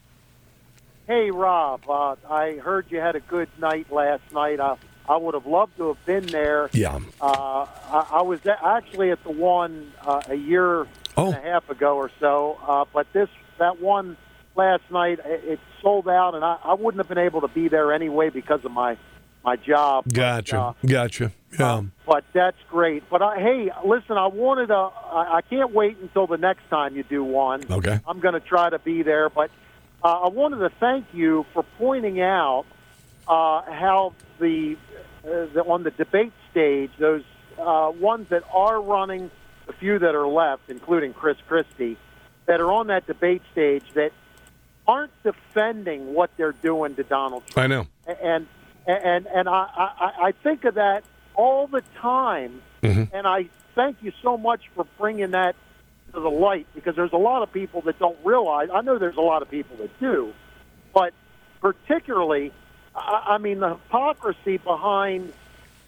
[1.07, 1.89] Hey, Rob.
[1.89, 4.59] Uh, I heard you had a good night last night.
[4.59, 6.71] I, I would have loved to have been there.
[6.73, 6.99] Yeah.
[7.21, 11.27] Uh, I, I was actually at the one uh, a year oh.
[11.27, 14.17] and a half ago or so, uh, but this that one
[14.57, 15.21] last night.
[15.25, 18.65] It sold out, and I, I wouldn't have been able to be there anyway because
[18.65, 18.97] of my
[19.45, 20.05] my job.
[20.13, 21.33] Gotcha, but, uh, gotcha.
[21.59, 21.75] Yeah.
[21.75, 23.09] Uh, but that's great.
[23.09, 24.75] But I, hey, listen, I wanted to.
[24.75, 27.63] I, I can't wait until the next time you do one.
[27.71, 28.01] Okay.
[28.07, 29.51] I'm going to try to be there, but
[30.03, 32.65] uh, I wanted to thank you for pointing out
[33.29, 34.77] uh, how the,
[35.25, 37.23] uh, the on the debate stage those
[37.59, 39.31] uh, ones that are running,
[39.67, 41.97] the few that are left, including Chris Christie,
[42.47, 44.13] that are on that debate stage that
[44.87, 47.65] aren't defending what they're doing to Donald Trump.
[47.65, 47.87] I know.
[48.23, 48.47] And
[48.87, 53.15] and and I I, I think of that all the time, mm-hmm.
[53.15, 55.57] and I thank you so much for bringing that
[56.15, 58.69] to the light because there's a lot of people that don't realize.
[58.73, 60.33] I know there's a lot of people that do,
[60.95, 61.13] but
[61.61, 62.53] particularly,
[62.95, 65.33] I, I mean, the hypocrisy behind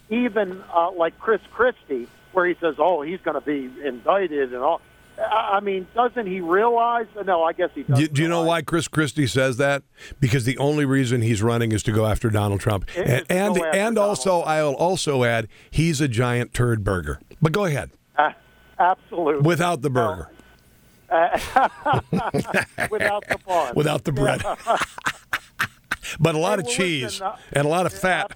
[0.09, 4.63] even uh, like Chris Christie, where he says, "Oh, he's going to be indicted," and
[4.63, 4.81] all.
[5.19, 7.07] I mean, doesn't he realize?
[7.25, 7.99] No, I guess he does.
[7.99, 9.83] Do, do, you know why Chris Christie says that?
[10.19, 13.97] Because the only reason he's running is to go after Donald Trump, and and, and
[13.97, 17.19] also I'll also add he's a giant turd burger.
[17.41, 17.91] But go ahead.
[18.17, 18.31] Uh,
[18.77, 19.41] absolutely.
[19.41, 20.29] Without the burger.
[21.09, 21.37] Uh,
[22.91, 23.73] without the bun.
[23.75, 24.43] Without the bread.
[26.19, 28.31] but a lot hey, of cheese listen, uh, and a lot of fat.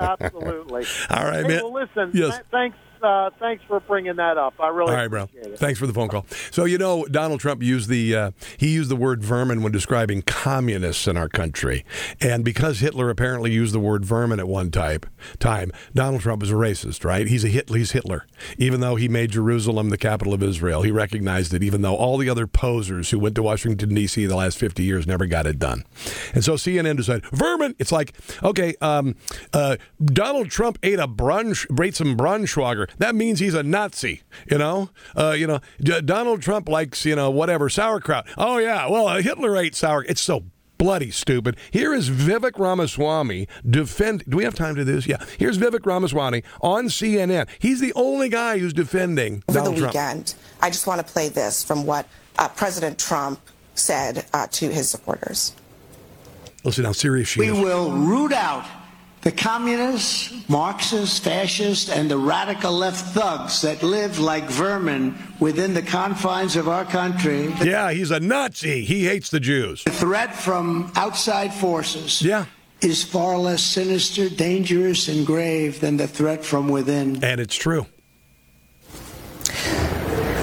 [0.00, 0.86] Absolutely.
[1.10, 1.62] All right, hey, man.
[1.62, 2.10] Well, listen.
[2.14, 2.36] Yes.
[2.36, 4.54] Th- thanks uh, thanks for bringing that up.
[4.60, 5.28] I really all right, bro.
[5.34, 5.58] It.
[5.58, 6.26] Thanks for the phone call.
[6.50, 10.22] So you know, Donald Trump used the uh, he used the word vermin when describing
[10.22, 11.84] communists in our country,
[12.20, 15.06] and because Hitler apparently used the word vermin at one type
[15.38, 17.26] time, Donald Trump is a racist, right?
[17.26, 17.78] He's a Hitler.
[17.78, 18.26] He's Hitler.
[18.58, 21.62] Even though he made Jerusalem the capital of Israel, he recognized it.
[21.62, 24.26] Even though all the other posers who went to Washington D.C.
[24.26, 25.84] the last fifty years never got it done,
[26.34, 27.74] and so CNN decided vermin.
[27.78, 29.16] It's like okay, um,
[29.52, 32.85] uh, Donald Trump ate a brunch, ate some Braunschweiger.
[32.98, 34.90] That means he's a Nazi, you know.
[35.16, 38.26] Uh, you know, D- Donald Trump likes, you know, whatever sauerkraut.
[38.38, 40.10] Oh yeah, well uh, Hitler ate sauerkraut.
[40.10, 40.44] It's so
[40.78, 41.56] bloody stupid.
[41.70, 44.24] Here is Vivek Ramaswamy defend.
[44.28, 45.06] Do we have time to do this?
[45.06, 45.24] Yeah.
[45.38, 47.48] Here's Vivek Ramaswamy on CNN.
[47.58, 49.94] He's the only guy who's defending over Donald the Trump.
[49.94, 50.34] weekend.
[50.60, 52.06] I just want to play this from what
[52.38, 53.40] uh, President Trump
[53.74, 55.54] said uh, to his supporters.
[56.64, 57.58] Listen how serious she We is.
[57.58, 58.66] will root out
[59.26, 65.82] the communists, Marxists, fascists, and the radical left thugs that live like vermin within the
[65.82, 67.52] confines of our country.
[67.60, 68.84] Yeah, he's a Nazi.
[68.84, 69.82] He hates the Jews.
[69.82, 72.44] The threat from outside forces Yeah.
[72.80, 77.24] is far less sinister, dangerous, and grave than the threat from within.
[77.24, 77.86] And it's true.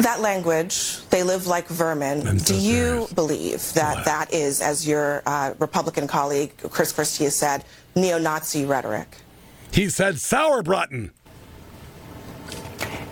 [0.01, 2.27] That language, they live like vermin.
[2.27, 3.13] I'm so Do you serious.
[3.13, 7.63] believe that that is, as your uh, Republican colleague Chris Christie has said,
[7.95, 9.17] neo Nazi rhetoric?
[9.71, 11.11] He said sauerbraten.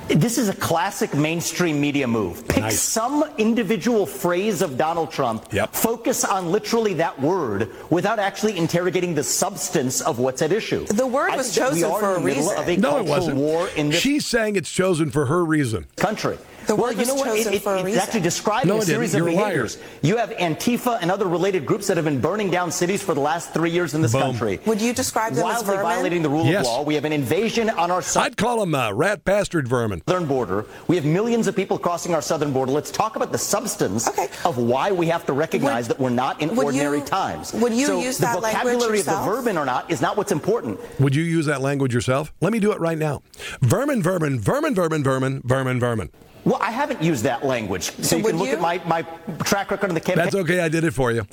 [0.10, 2.46] This is a classic mainstream media move.
[2.50, 2.82] Pick Nice.
[2.82, 5.74] some individual phrase of Donald Trump, Yep.
[5.74, 10.86] focus on literally that word without actually interrogating the substance of what's at issue.
[10.88, 12.58] The word I was think that we chosen for a reason.
[12.58, 13.38] Of a No, it wasn't.
[13.38, 15.86] war in this She's saying it's chosen for her reason.
[15.96, 16.38] country.
[16.68, 17.28] The well, you know what?
[17.38, 18.00] It, it- it's reason.
[18.02, 19.78] actually describing No, a series of You're a behaviors.
[20.02, 23.20] You have Antifa and other related groups that have been burning down cities for the
[23.20, 24.22] last three years in this Boom.
[24.22, 24.60] country.
[24.66, 25.84] Would you describe them as Wildly vermin?
[25.84, 26.66] violating the rule Yes.
[26.66, 26.84] of law.
[26.84, 30.02] We have an invasion on our southern I'd call him a uh, rat bastard vermin.
[30.08, 30.66] Southern border.
[30.88, 32.72] We have millions of people crossing our southern border.
[32.72, 34.30] Let's talk about the substance Okay.
[34.46, 37.54] of why we have to recognize Would- that we're not in would ordinary you- times.
[37.54, 39.36] would you so use the that language The vocabulary of the yourself?
[39.36, 40.80] vermin or not is not what's important.
[41.00, 42.32] Would you use that language yourself?
[42.42, 43.22] Let me do it right now.
[43.62, 46.10] Vermin, vermin, vermin, vermin, vermin, vermin, vermin.
[46.46, 47.92] Well, I haven't used that language.
[47.98, 48.54] So, So you can look you?
[48.54, 49.04] at my, my
[49.44, 50.60] track record on the campaign That's okay.
[50.62, 51.26] I did it for you.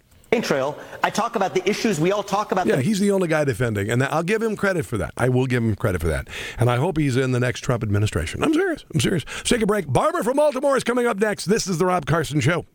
[0.43, 0.79] trail.
[1.03, 2.67] I talk about the issues we all talk about.
[2.67, 5.13] Yeah, the he's the only guy defending, and I'll give him credit for that.
[5.17, 7.83] I will give him credit for that, and I hope he's in the next Trump
[7.83, 8.43] administration.
[8.43, 8.85] I'm serious.
[8.93, 9.25] I'm serious.
[9.27, 9.87] Let's take a break.
[9.91, 11.47] Barbara from Baltimore is coming up next.
[11.47, 12.67] This is the Rob Carson Show.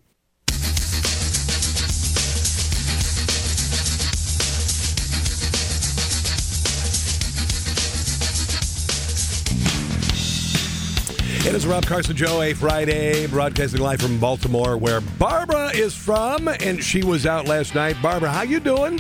[11.54, 16.48] It is Rob Carson Show, a Friday, broadcasting live from Baltimore, where Barbara is from,
[16.48, 17.96] and she was out last night.
[18.02, 18.98] Barbara, how you doing?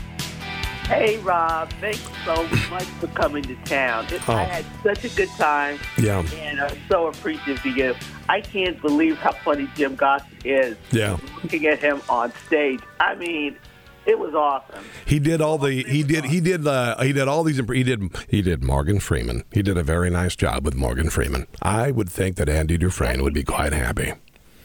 [0.84, 1.74] Hey, Rob.
[1.82, 4.06] Thanks so much for coming to town.
[4.12, 4.36] It- Oh.
[4.36, 5.80] I had such a good time.
[5.98, 6.20] Yeah.
[6.44, 7.96] And I'm so appreciative of you.
[8.30, 10.78] I can't believe how funny Jim Gossett is.
[10.92, 11.18] Yeah.
[11.42, 12.82] Looking at him on stage.
[13.00, 13.56] I mean,
[14.06, 14.84] it was awesome.
[15.06, 17.84] He did all the he did he did uh, he did all these imp- he
[17.84, 19.44] did he did Morgan Freeman.
[19.52, 21.48] He did a very nice job with Morgan Freeman.
[21.62, 24.14] I would think that Andy Dufresne would be quite happy.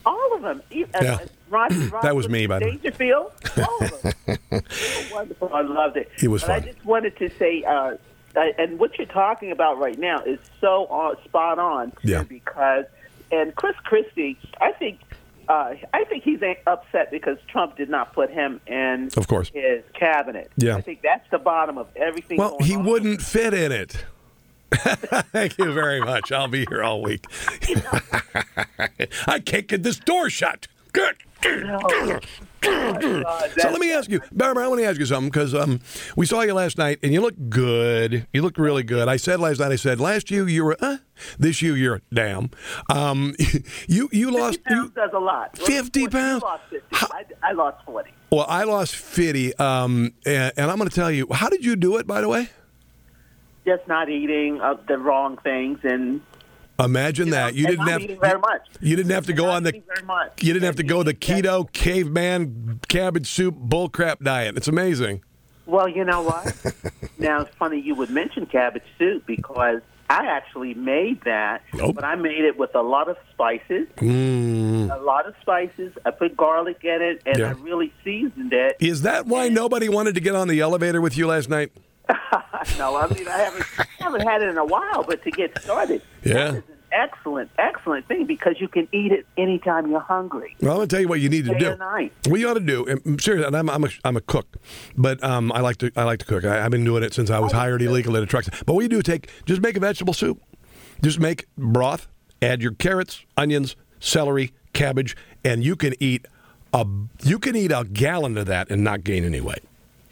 [0.06, 0.62] All of them.
[0.70, 1.14] E- uh, Yeah.
[1.14, 2.70] uh, That was me, by the way.
[2.72, 3.32] Dangerfield.
[3.56, 4.38] All of them.
[5.12, 5.50] Wonderful.
[5.52, 6.10] I loved it.
[6.22, 6.56] It was but fun.
[6.56, 7.96] I just wanted to say, uh,
[8.36, 11.92] I- and what you're talking about right now is so uh, spot on.
[12.02, 12.22] Yeah.
[12.24, 12.84] Because,
[13.32, 15.00] and Chris Christie, I think,
[15.48, 19.50] uh, I think he's upset because Trump did not put him in Of course.
[19.54, 20.50] his cabinet.
[20.56, 20.76] Yeah.
[20.76, 22.38] I think that's the bottom of everything.
[22.38, 22.84] Well, he on.
[22.84, 24.04] wouldn't fit in it.
[25.32, 26.30] Thank you very much.
[26.30, 27.24] I'll be here all week.
[29.26, 30.68] I can't get this door shut.
[30.98, 32.24] Good.
[32.60, 34.64] So let me ask you, Barbara.
[34.64, 35.80] I want to ask you something because um,
[36.16, 38.26] we saw you last night and you look good.
[38.32, 39.08] You look really good.
[39.08, 39.70] I said last night.
[39.70, 40.96] I said last year you were uh,
[41.38, 42.50] this year you're damn.
[42.90, 43.34] Um,
[43.88, 44.58] you you lost.
[44.64, 45.56] 50 pounds You, does a lot.
[45.58, 46.42] 50 You pounds?
[46.42, 46.86] lost 50.
[46.92, 48.10] How- I, I lost 40.
[48.32, 49.54] well, I lost fifty.
[49.56, 51.28] Um, and, and I'm going to tell you.
[51.32, 52.06] How did you do it?
[52.06, 52.48] By the way,
[53.64, 56.20] Just not eating uh, the wrong things and
[56.78, 58.62] imagine that you didn't have very much.
[58.80, 59.74] You didn't have to go on the.
[60.40, 64.56] You didn't have to go the keto caveman cabbage soup bullcrap diet.
[64.56, 65.22] It's amazing.
[65.66, 66.54] Well, you know what?
[67.18, 71.94] now it's funny you would mention cabbage soup because I actually made that, Nope.
[71.96, 73.86] but I made it with a lot of spices.
[73.96, 74.90] Mm.
[74.90, 75.92] A lot of spices.
[76.06, 77.48] I put garlic in it, and Yeah.
[77.48, 78.78] I really seasoned it.
[78.80, 81.70] Is that why nobody wanted to get on the elevator with you last night?
[82.78, 85.60] no, I mean I haven't I haven't had it in a while, but to get
[85.62, 86.50] started, Yeah.
[86.52, 90.56] that is an excellent, excellent thing because you can eat it anytime you're hungry.
[90.60, 91.76] Well, I'm going to tell you what you need to Day do.
[91.76, 92.12] night.
[92.26, 94.56] What you ought to do, and seriously, and I'm, I'm, a, I'm a cook,
[94.96, 96.44] but um, I like to I like to cook.
[96.44, 98.44] I, I've been doing it since I was hired illegally at a truck.
[98.66, 100.40] But what you do, take just make a vegetable soup.
[101.02, 102.08] Just make broth,
[102.42, 106.26] add your carrots, onions, celery, cabbage, and you can eat
[106.72, 106.86] a
[107.22, 109.62] you can eat a gallon of that and not gain any weight.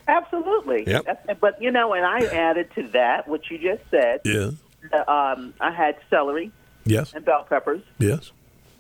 [0.08, 0.84] Absolutely.
[0.86, 1.40] Yep.
[1.40, 4.20] But you know, and I added to that what you just said.
[4.24, 4.50] Yeah.
[4.92, 6.50] Uh, um, I had celery
[6.84, 7.12] Yes.
[7.14, 8.30] and bell peppers, Yes.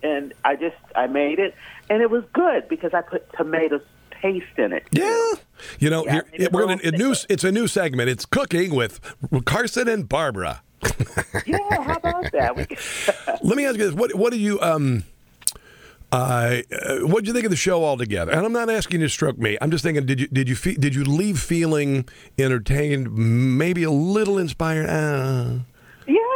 [0.02, 1.54] and I just I made it,
[1.90, 3.80] and it was good because I put tomato
[4.10, 4.84] paste in it.
[4.92, 5.32] Yeah.
[5.78, 8.08] You know, Yeah, here, we're gonna, a new, it's a new segment.
[8.10, 9.00] It's cooking with
[9.44, 10.62] Carson and Barbara.
[11.46, 13.38] Yeah, how about that?
[13.42, 15.04] Let me ask you this: what what do you um
[16.12, 18.30] Uh, uh, what did you think of the show altogether?
[18.32, 19.58] And I'm not asking you to stroke me.
[19.60, 22.06] I'm just thinking, did you did you fe- did you leave feeling
[22.38, 23.12] entertained,
[23.58, 24.88] maybe a little inspired?
[24.88, 25.58] Uh,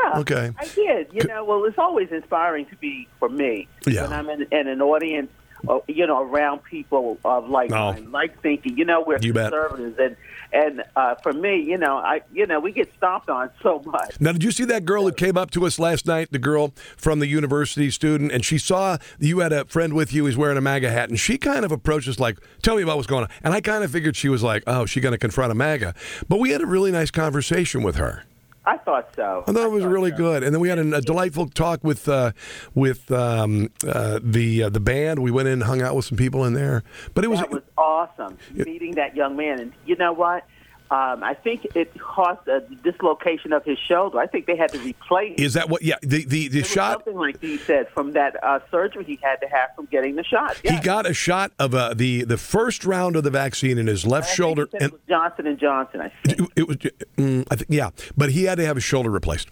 [0.05, 0.19] Yeah.
[0.21, 0.51] Okay.
[0.59, 1.09] I did.
[1.13, 4.03] You know, well, it's always inspiring to be for me Yeah.
[4.03, 5.31] when I'm in, in an audience,
[5.69, 7.95] uh, you know, around people of like Oh.
[8.11, 8.79] like thinking.
[8.79, 9.53] You know, we're You bet.
[9.53, 10.17] conservatives, and
[10.53, 14.19] and uh, for me, you know, I you know, we get stomped on so much.
[14.21, 16.29] Now, did you see that girl that came up to us last night?
[16.33, 20.25] The girl from the university student, and she saw you had a friend with you.
[20.25, 22.97] He's wearing a MAGA hat, and she kind of approached us like, "Tell me about
[22.97, 25.19] what's going on." And I kind of figured she was like, "Oh, she going to
[25.19, 25.95] confront a MAGA,"
[26.29, 28.25] but we had a really nice conversation with her.
[28.65, 29.45] I thought so.
[29.49, 32.09] I thought it was really good, and then we had a, a delightful talk with
[32.09, 32.33] uh,
[32.75, 35.21] with um, uh, the uh, the band.
[35.21, 36.83] We went in, and hung out with some people in there,
[37.15, 39.61] but it was, that was awesome meeting that young man.
[39.61, 40.45] And you know what?
[40.91, 44.19] Um, I think it caused a dislocation of his shoulder.
[44.19, 45.39] I think they had to replace.
[45.39, 45.83] is that what?
[45.83, 46.95] Yeah, the the, the shot.
[46.95, 50.25] something like he said from that uh, surgery he had to have from getting the
[50.25, 50.61] shot.
[50.65, 54.05] He got a shot of uh, the the first round of the vaccine in his
[54.05, 56.01] left I shoulder, and it was Johnson and Johnson.
[56.01, 56.41] I think.
[56.41, 59.49] it, it was mm, I think yeah, but he had to have his shoulder replaced.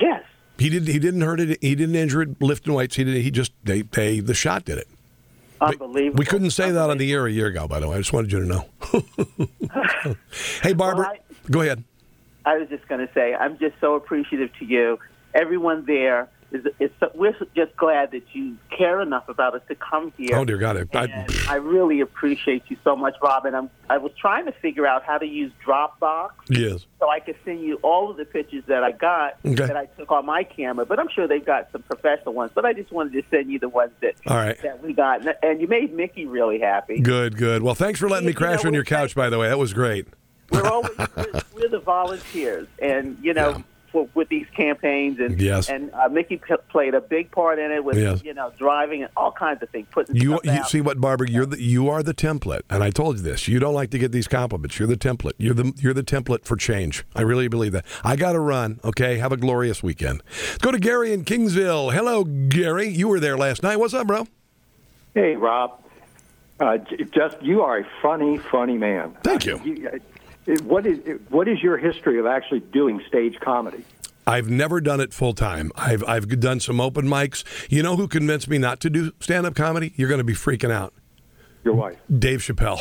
[0.00, 0.24] Yes.
[0.58, 0.88] He didn't.
[0.88, 1.58] He didn't hurt it.
[1.62, 2.96] He didn't injure it lifting weights.
[2.96, 3.22] He didn't.
[3.22, 4.88] He just they they the shot did it.
[5.62, 6.18] Unbelievable.
[6.18, 7.68] We couldn't say that on the air a year ago.
[7.68, 10.16] By the way, I just wanted you to know.
[10.62, 11.16] hey, Barbara, Well,
[11.50, 11.84] go ahead.
[12.44, 14.98] I was just going to say, I'm just so appreciative to you.
[15.34, 19.74] Everyone there is, is so, we're just glad that you care enough about us to
[19.74, 20.36] come here.
[20.36, 23.54] Oh dear God, I, I, I really appreciate you so much, Robin.
[23.54, 26.86] I'm, I was trying to figure out how to use Dropbox yes.
[27.00, 29.66] so I could send you all of the pictures that I got Okay.
[29.66, 30.86] that I took on my camera.
[30.86, 32.52] But I'm sure they've got some professional ones.
[32.54, 34.60] But I just wanted to send you the ones that All right.
[34.62, 37.00] that we got, and- and you made Mickey really happy.
[37.00, 37.62] Good, good.
[37.62, 39.14] Well, thanks for letting me You crash know, on your couch.
[39.14, 40.06] By the way, that was great.
[40.50, 43.62] we're always we're, we're the volunteers, and you know, Yeah.
[43.92, 45.68] For, with these campaigns, and Yes.
[45.68, 48.22] and uh, Mickey p- played a big part in it with Yes.
[48.24, 49.86] you know driving and all kinds of things.
[49.90, 51.30] Putting You, you see what, Barbara?
[51.30, 53.46] You're the, you are the template, and I told you this.
[53.46, 54.78] You don't like to get these compliments.
[54.78, 55.32] You're the template.
[55.38, 57.04] You're the you're the template for change.
[57.14, 57.84] I really believe that.
[58.02, 58.80] I got to run.
[58.84, 60.22] Okay, have a glorious weekend.
[60.30, 61.92] Let's go to Gary in Kingsville.
[61.92, 62.88] Hello, Gary.
[62.88, 63.76] You were there last night.
[63.78, 64.26] What's up, bro?
[65.14, 65.78] Hey, Rob.
[66.60, 66.78] Uh,
[67.10, 69.14] just you are a funny, funny man.
[69.24, 69.60] Thank you.
[69.64, 69.98] You- uh,
[70.62, 73.84] What is what is your history of actually doing stage comedy?
[74.26, 75.70] I've never done it full time.
[75.76, 77.44] I've I've done some open mics.
[77.70, 79.92] You know who convinced me not to do stand up comedy?
[79.96, 80.94] You're going to be freaking out.
[81.64, 81.96] Your wife.
[82.10, 82.80] Dave Chappelle.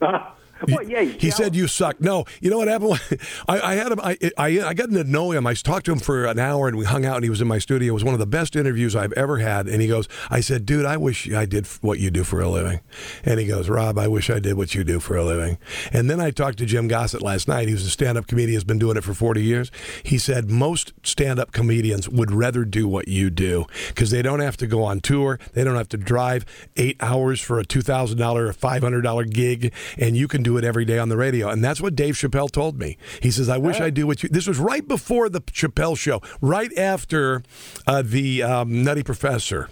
[0.66, 2.00] well, yeah, He said you suck.
[2.00, 3.00] No, you know what happened?
[3.48, 4.00] I, I had him.
[4.00, 5.46] I, I I got to know him.
[5.46, 7.16] I talked to him for an hour, and we hung out.
[7.16, 7.92] And he was in my studio.
[7.92, 9.68] It was one of the best interviews I've ever had.
[9.68, 12.48] And he goes, "I said, dude, I wish I did what you do for a
[12.48, 12.80] living."
[13.24, 15.58] And he goes, "Rob, I wish I did what you do for a living."
[15.92, 17.68] And then I talked to Jim Gossett last night.
[17.68, 18.54] He was a stand-up comedian.
[18.54, 19.70] Has been doing it for forty years.
[20.02, 24.56] He said most stand-up comedians would rather do what you do because they don't have
[24.58, 25.38] to go on tour.
[25.52, 26.44] They don't have to drive
[26.76, 30.42] eight hours for a two thousand dollar or five hundred dollar gig, and you can
[30.42, 31.48] do it every day on the radio.
[31.48, 32.96] And that's what Dave Chappelle told me.
[33.20, 36.22] He says, "I wish I do what you." This was right before the Chappelle show,
[36.40, 37.42] right after
[37.86, 39.68] uh, the um, Nutty Professor.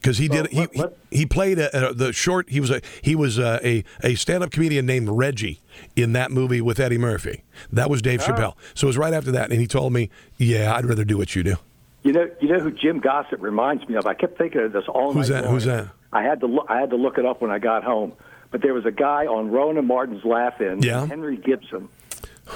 [0.00, 2.48] Because he did, he, he he played a, a, the short.
[2.48, 5.60] He was a he was a a, a stand up comedian named Reggie
[5.94, 7.42] in that movie with Eddie Murphy.
[7.70, 8.54] That was Dave Chappelle.
[8.74, 11.36] So it was right after that, and he told me, "Yeah, I'd rather do what
[11.36, 11.56] you do."
[12.02, 14.06] You know, you know who Jim Gossett reminds me of.
[14.06, 15.44] I kept thinking of this all Who's night that?
[15.44, 15.54] long.
[15.54, 15.88] Who's that?
[16.14, 16.64] I had to look.
[16.70, 18.14] I had to look it up when I got home.
[18.50, 21.06] But there was a guy on Rowan and Martin's Laugh-In, Yeah.
[21.06, 21.88] Henry Gibson.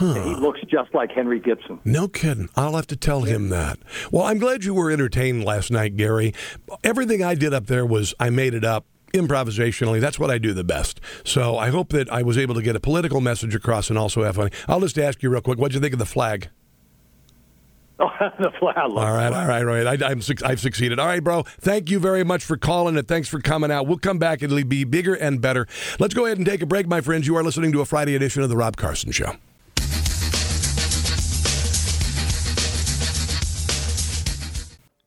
[0.01, 1.79] And he looks just like Henry Gibson.
[1.85, 2.49] No kidding.
[2.57, 3.79] I'll have to tell him that.
[4.11, 6.35] Well, I'm glad you were entertained last night, Gary.
[6.83, 10.01] Everything I did up there was I made it up improvisationally.
[10.01, 11.01] That's what I do the best.
[11.23, 14.25] So I hope that I was able to get a political message across and also
[14.25, 14.51] have fun.
[14.67, 15.59] I'll just ask you real quick.
[15.61, 16.49] What'd you think of the flag?
[17.99, 18.77] Oh, the flag.
[18.77, 20.03] All right, all right, all right.
[20.03, 20.99] I, suc- I've succeeded.
[20.99, 21.43] All right, bro.
[21.43, 23.87] Thank you very much for calling and thanks for coming out.
[23.87, 24.43] We'll come back.
[24.43, 25.67] It'll be bigger and better.
[26.01, 27.27] Let's go ahead and take a break, my friends.
[27.27, 29.35] You are listening to a Friday edition of The Rob Carson Show.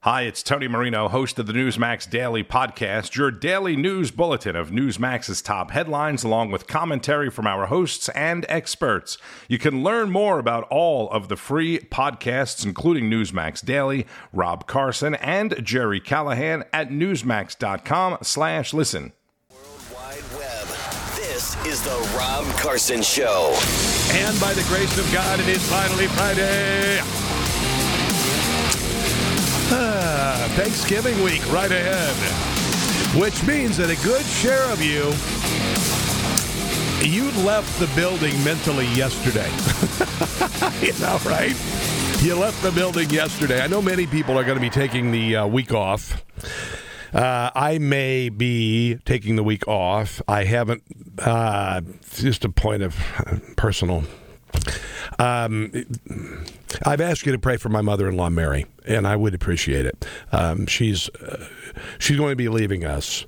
[0.08, 4.70] Hi, it's Tony Marino, host of the Newsmax Daily Podcast, your daily news bulletin of
[4.70, 9.18] Newsmax's top headlines, along with commentary from our hosts and experts.
[9.50, 15.16] You can learn more about all of the free podcasts, including Newsmax Daily, Rob Carson,
[15.16, 19.12] and Gerry Callahan at newsmax.com slash listen.
[19.94, 20.68] Wide Web.
[21.18, 23.60] This is the Rob Carson Show.
[24.14, 27.27] And by the grace of God, it is finally Friday.
[29.70, 32.16] Ah, Thanksgiving week right ahead,
[33.20, 35.12] which means that a good share of you
[37.08, 39.50] you left the building mentally yesterday.
[40.86, 41.56] you know, right?
[42.22, 43.62] You left the building yesterday.
[43.62, 46.26] I know many people are going to be taking the uh, week off.
[47.14, 50.22] Uh, I may be taking the week off.
[50.28, 50.84] I haven't.
[51.20, 51.82] Uh,
[52.16, 52.98] just a point of
[53.56, 54.04] personal.
[55.20, 55.72] Um,
[56.86, 60.06] I've asked you to pray for my mother-in-law, Mary, and I would appreciate it.
[60.32, 61.48] Um, she's uh,
[62.00, 63.26] she's going to be leaving us.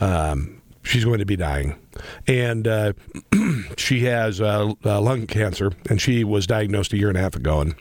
[0.00, 1.78] Um, she's going to be dying,
[2.26, 2.92] and uh,
[3.76, 7.36] she has uh, uh, lung cancer, and she was diagnosed a year and a half
[7.36, 7.74] ago, and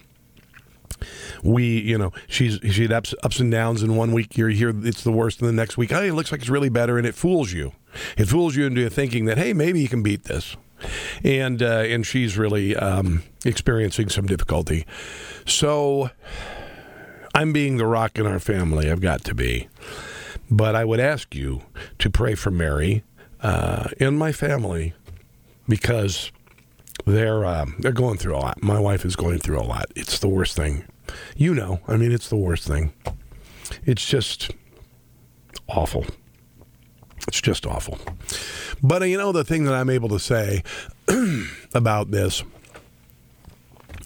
[1.43, 3.83] we, you know, she's she had ups, ups and downs.
[3.83, 6.31] In one week you're here, it's the worst, and the next week, hey, it looks
[6.31, 7.73] like it's really better, and it fools you.
[8.17, 10.55] It fools you into thinking that hey, maybe you can beat this.
[11.23, 14.85] And uh, and she's really um, experiencing some difficulty.
[15.45, 16.09] So
[17.33, 18.89] I'm being the rock in our family.
[18.91, 19.67] I've got to be.
[20.51, 21.63] But I would ask you
[21.99, 23.03] to pray for Mary
[23.41, 24.93] uh, and my family
[25.67, 26.31] because
[27.05, 28.61] they're uh, they're going through a lot.
[28.61, 29.85] My wife is going through a lot.
[29.95, 30.85] It's the worst thing.
[31.35, 32.93] You know, I mean, it's the worst thing.
[33.85, 34.51] It's just
[35.67, 36.05] awful.
[37.27, 37.99] It's just awful.
[38.81, 40.63] But uh, you know, the thing that I'm able to say
[41.73, 42.43] about this.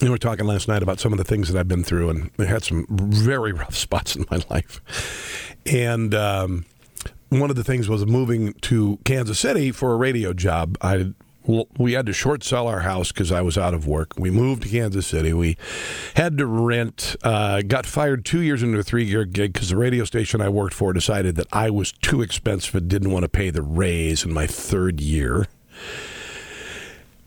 [0.02, 2.32] we were talking last night about some of the things that I've been through, and
[2.40, 5.56] I had some very rough spots in my life.
[5.66, 6.66] And um,
[7.30, 10.78] one of the things was moving to Kansas City for a radio job.
[10.82, 11.14] I
[11.48, 14.12] we had to short sell our house because I was out of work.
[14.18, 15.34] We moved to Kansas City.
[15.34, 15.58] We
[16.16, 17.16] had to rent.
[17.24, 20.50] Uh, got fired two years into a three year gig because the radio station I
[20.50, 24.26] worked for decided that I was too expensive and didn't want to pay the raise
[24.26, 25.48] in my third year.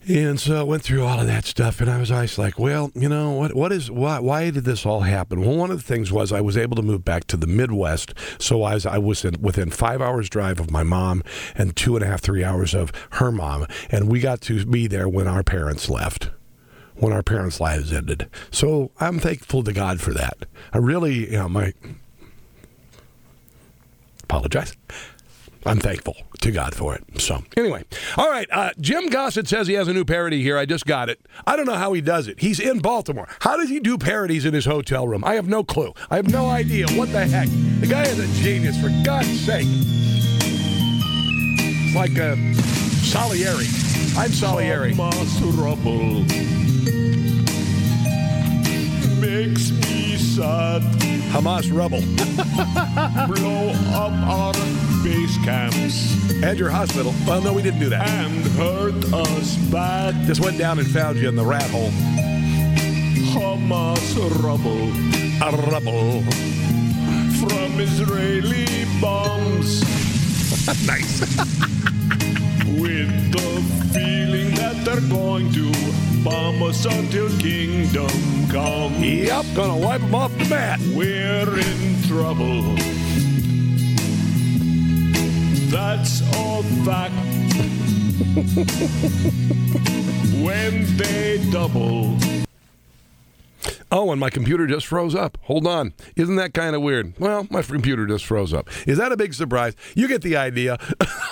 [0.09, 2.91] And so I went through all of that stuff, and I was always like, well,
[2.95, 5.43] you know, what, what is, why, why did this all happen?
[5.43, 8.15] Well, one of the things was I was able to move back to the Midwest,
[8.39, 11.23] so I was, I was in, within five hours drive of my mom
[11.55, 14.87] and two and a half, three hours of her mom, and we got to be
[14.87, 16.31] there when our parents left
[16.97, 18.29] when our parents' lives ended.
[18.51, 20.37] So I'm thankful to God for that.
[20.71, 21.73] I really, you know, my
[24.23, 24.77] apologize.
[25.67, 27.21] I'm thankful to God for it.
[27.21, 27.85] So, anyway,
[28.17, 28.49] all right.
[28.51, 30.57] Uh, Jim Gossett says he has a new parody here.
[30.57, 31.21] I just got it.
[31.47, 32.41] I don't know how he does it.
[32.41, 33.29] He's in Baltimore.
[33.41, 35.23] How does he do parodies in his hotel room?
[35.25, 35.93] I have no clue.
[36.11, 36.89] I have no idea.
[36.93, 37.49] What the heck?
[37.81, 39.67] The guy is a genius, for God's sake.
[41.63, 42.37] It's like a
[43.05, 43.67] Salieri.
[44.17, 44.95] I'm Salieri.
[44.95, 46.25] Rubble
[49.21, 50.83] makes me sad.
[51.31, 52.01] Hamas rubble.
[53.35, 54.53] Blow up our
[55.03, 56.31] base camps.
[56.43, 57.15] And your hospital.
[57.27, 58.09] Well, no, we didn't do that.
[58.09, 60.15] And hurt us bad.
[60.27, 61.91] Just went down and found you in the rat hole.
[63.33, 64.91] Hamas rubble.
[65.43, 66.23] A rubble.
[67.41, 68.67] From Israeli
[69.01, 69.83] bombs.
[70.87, 71.21] nice.
[72.81, 75.73] With the feeling that they're going to
[76.23, 78.09] bomb us until kingdom
[78.51, 78.95] come.
[79.03, 80.81] Yep, gonna wipe them off the mat.
[80.95, 82.77] We're in trouble.
[85.71, 87.15] That's all fact.
[90.45, 92.17] when they double.
[93.93, 95.37] Oh, and my computer just froze up.
[95.43, 95.93] Hold on.
[96.17, 97.15] Isn't that kind of weird?
[97.19, 98.69] Well, my computer just froze up.
[98.87, 99.75] Is that a big surprise?
[99.95, 100.79] You get the idea.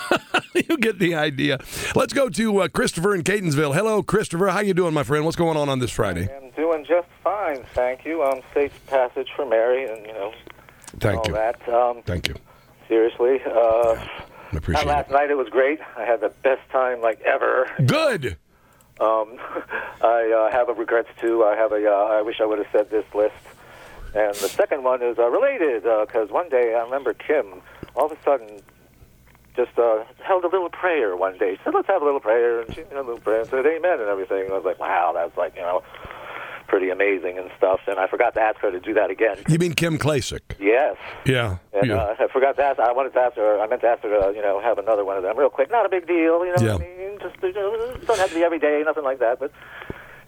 [0.55, 1.59] you get the idea.
[1.95, 3.75] Let's go to uh, Christopher in Catonsville.
[3.75, 4.49] Hello, Christopher.
[4.49, 5.25] How you doing, my friend?
[5.25, 6.29] What's going on on this Friday?
[6.35, 8.23] I'm doing just fine, thank you.
[8.25, 10.33] Um, safe passage for Mary, and you know,
[10.99, 11.35] Thank all you.
[11.35, 11.69] that.
[11.69, 12.35] Um, Thank you.
[12.89, 14.05] seriously, uh,
[14.53, 15.13] I appreciate last it.
[15.13, 15.81] night it was great.
[15.97, 17.71] I had the best time like ever.
[17.85, 18.37] Good.
[19.01, 19.39] Um,
[20.03, 21.45] I uh, have a regrets too.
[21.45, 21.87] I have a.
[21.87, 23.35] Uh, I wish I would have said this list.
[24.15, 27.61] And the second one is uh, related because one day I remember Kim
[27.95, 28.63] all of a sudden
[29.55, 31.57] just uh, held a little prayer one day.
[31.57, 33.67] She said, "Let's have a little prayer," and she had a little prayer and said,
[33.67, 34.45] "Amen" and everything.
[34.45, 35.83] And I was like, "Wow, that's like you know."
[36.69, 39.39] Pretty amazing and stuff, and I forgot to ask her to do that again.
[39.49, 40.41] You mean Kim Klacik?
[40.61, 41.57] Yes, Yeah.
[41.73, 41.97] and yeah.
[41.97, 42.79] uh, I forgot to ask.
[42.79, 43.59] I wanted to ask her.
[43.59, 45.71] I meant to ask her to, you know, have another one of them real quick.
[45.71, 46.63] Not a big deal, you know.
[46.63, 46.73] Yeah.
[46.75, 49.41] What I mean, just you know, doesn't have to be every day, nothing like that.
[49.41, 49.51] But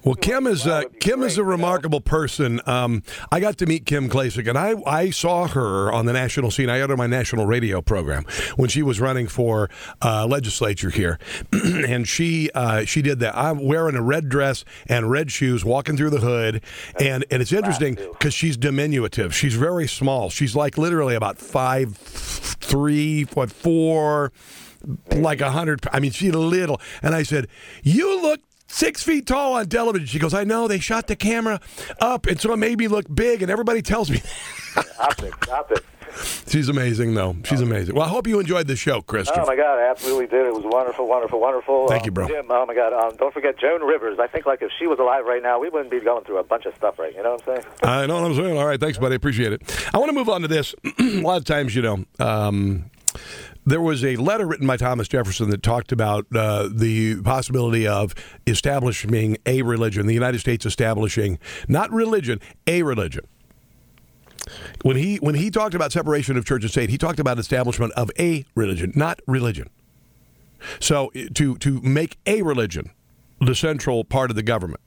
[0.03, 2.61] Well, Kim is uh, Kim is a remarkable person.
[2.67, 6.51] Um, I got to meet Kim Klacik, and I, I saw her on the national
[6.51, 6.71] scene.
[6.71, 8.25] I had her on my national radio program
[8.57, 9.69] when she was running for
[10.01, 11.19] uh, legislature here,
[11.53, 13.37] and she uh, she did that.
[13.37, 16.65] I'm wearing a red dress and red shoes, walking through the hood,
[16.99, 19.35] and and it's interesting because she's diminutive.
[19.35, 20.31] She's very small.
[20.31, 24.33] She's like literally about five three, what four,
[25.13, 25.81] like a hundred.
[25.93, 26.81] I mean, she's little.
[27.03, 27.49] And I said,
[27.83, 28.41] "You look."
[28.73, 30.07] Six feet tall on television.
[30.07, 31.61] She goes, I know they shot the camera
[32.01, 34.23] up, and so it made me look big, and everybody tells me.
[35.01, 35.83] optics, optics.
[36.49, 37.37] She's amazing, though.
[37.45, 37.95] She's amazing.
[37.97, 39.41] Well, I hope you enjoyed the show, Christopher.
[39.43, 40.47] Oh my God, I absolutely did.
[40.47, 41.89] It was wonderful, wonderful, wonderful.
[41.89, 42.29] Thank Um, you, bro.
[42.29, 44.19] Jim, oh my God, um, don't forget Joan Rivers.
[44.21, 46.45] I think like if she was alive right now, we wouldn't be going through a
[46.45, 47.15] bunch of stuff, right?
[47.15, 47.75] You know what I'm saying?
[47.83, 48.57] I know what I'm saying.
[48.59, 49.15] All right, thanks, buddy.
[49.17, 49.89] Appreciate it.
[49.93, 50.75] I want to move on to this.
[50.99, 52.91] a lot of times, you know, um,
[53.67, 58.15] there was a letter written by Thomas Jefferson that talked about uh, the possibility of
[58.47, 61.39] establishing a religion, the United States establishing
[61.69, 63.27] not religion, a religion.
[64.83, 67.93] When he when he talked about separation of church and state, he talked about establishment
[67.93, 69.69] of a religion, not religion.
[70.81, 72.91] So to to make a religion
[73.41, 74.81] the central part of the government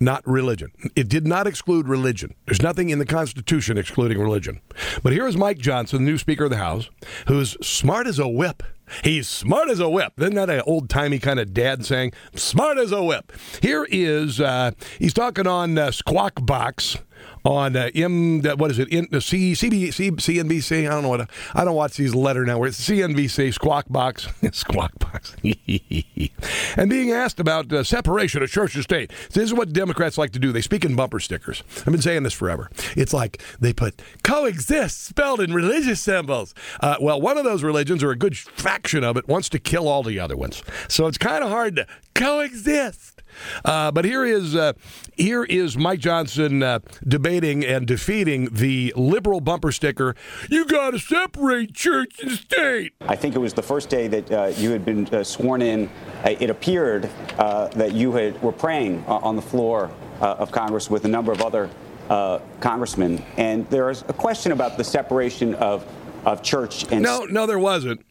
[0.00, 0.70] not religion.
[0.94, 2.34] It did not exclude religion.
[2.46, 4.60] There's nothing in the Constitution excluding religion.
[5.02, 6.88] But here is Mike Johnson, the new Speaker of the House,
[7.28, 8.62] who's smart as a whip.
[9.02, 10.12] He's smart as a whip.
[10.18, 12.12] Isn't that an old timey kind of dad saying?
[12.34, 13.32] Smart as a whip.
[13.60, 16.96] Here is, uh, he's talking on uh, Squawk Box
[17.44, 20.86] on uh, M, what is it, in, uh, C, CNBC?
[20.86, 22.58] I don't know what, I don't watch these letter now.
[22.58, 25.36] Where it's CNBC, Squawk Box, Squawk Box.
[26.76, 29.12] and being asked about uh, separation of church and state.
[29.30, 30.52] This is what Democrats like to do.
[30.52, 31.62] They speak in bumper stickers.
[31.78, 32.70] I've been saying this forever.
[32.96, 36.54] It's like they put coexist spelled in religious symbols.
[36.80, 39.88] Uh, well, one of those religions, or a good faction of it, wants to kill
[39.88, 40.62] all the other ones.
[40.88, 43.15] So it's kind of hard to coexist.
[43.64, 44.72] Uh, but here is uh,
[45.16, 50.14] here is Mike Johnson uh, debating and defeating the liberal bumper sticker.
[50.50, 52.94] You got to separate church and state.
[53.02, 55.88] I think it was the first day that uh, you had been uh, sworn in.
[56.24, 57.08] Uh, it appeared
[57.38, 61.08] uh, that you had, were praying uh, on the floor uh, of Congress with a
[61.08, 61.68] number of other
[62.08, 65.84] uh, congressmen, and there is a question about the separation of
[66.24, 68.04] of church and No, no, there wasn't.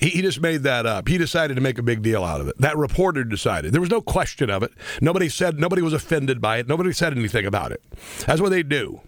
[0.00, 1.08] He, he just made that up.
[1.08, 2.58] He decided to make a big deal out of it.
[2.58, 3.72] That reporter decided.
[3.72, 4.72] There was no question of it.
[5.00, 6.68] Nobody said, nobody was offended by it.
[6.68, 7.82] Nobody said anything about it.
[8.26, 9.00] That's what they do.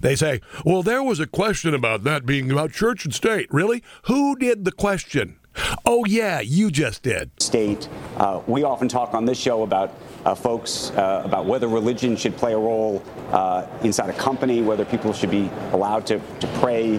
[0.00, 3.52] They say, well, there was a question about that being about church and state.
[3.52, 3.82] Really?
[4.04, 5.38] Who did the question?
[5.84, 7.30] Oh, yeah, you just did.
[7.40, 7.88] state.
[8.16, 9.94] Uh, we often talk on this show about
[10.24, 14.84] uh, folks uh, about whether religion should play a role uh, inside a company, whether
[14.84, 16.94] people should be allowed to, to pray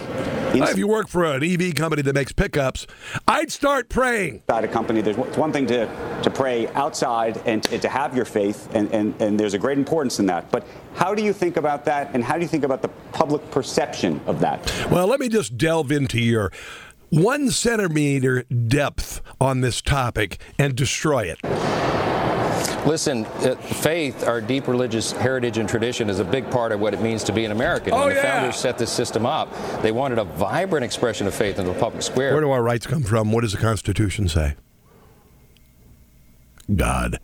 [0.53, 2.85] If you work for an EV company that makes pickups,
[3.27, 4.35] I'd start praying.
[4.47, 5.01] inside a company.
[5.01, 5.85] There's it's one thing to,
[6.23, 9.77] to pray outside and to, to have your faith, and, and, and there's a great
[9.77, 10.51] importance in that.
[10.51, 13.49] But how do you think about that, and how do you think about the public
[13.51, 14.71] perception of that?
[14.91, 16.51] Well, let me just delve into your
[17.13, 21.39] one centimeter depth on this topic and destroy it.
[22.87, 26.93] Listen, uh, faith, our deep religious heritage and tradition, is a big part of what
[26.93, 27.93] it means to be an American.
[27.93, 28.39] Oh, when the yeah.
[28.39, 32.01] founders set this system up, they wanted a vibrant expression of faith in the public
[32.01, 32.33] square.
[32.33, 33.31] Where do our rights come from?
[33.31, 34.55] What does the Constitution say?
[36.75, 37.19] God.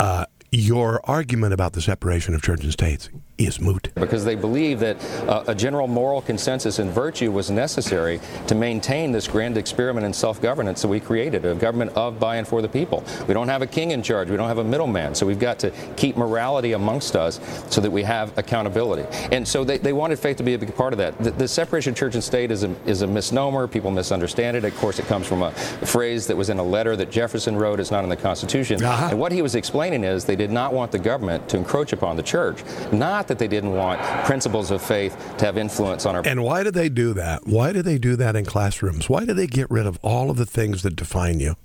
[0.00, 3.90] Uh, your argument about the separation of church and states is moot.
[3.94, 4.96] because they believed that
[5.28, 10.12] uh, a general moral consensus and virtue was necessary to maintain this grand experiment in
[10.12, 13.04] self-governance that we created, a government of, by, and for the people.
[13.26, 14.30] We don't have a king in charge.
[14.30, 15.14] We don't have a middleman.
[15.14, 19.06] So we've got to keep morality amongst us so that we have accountability.
[19.32, 21.18] And so they, they wanted faith to be a big part of that.
[21.18, 23.66] The, the separation of church and state is a, is a misnomer.
[23.68, 24.64] People misunderstand it.
[24.64, 27.80] Of course, it comes from a phrase that was in a letter that Jefferson wrote.
[27.80, 28.82] It's not in the Constitution.
[28.82, 32.16] And what he was explaining is they did not want the government to encroach upon
[32.16, 32.62] the church,
[32.92, 36.22] not that they didn't want principles of faith to have influence on our.
[36.26, 37.46] And why did they do that?
[37.46, 39.08] Why did they do that in classrooms?
[39.08, 41.56] Why did they get rid of all of the things that define you?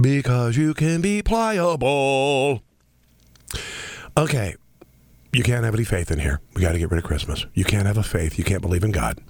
[0.00, 2.62] Because you can be pliable.
[4.16, 4.56] Okay,
[5.32, 6.40] you can't have any faith in here.
[6.54, 7.46] We got to get rid of Christmas.
[7.54, 8.36] You can't have a faith.
[8.38, 9.20] You can't believe in God.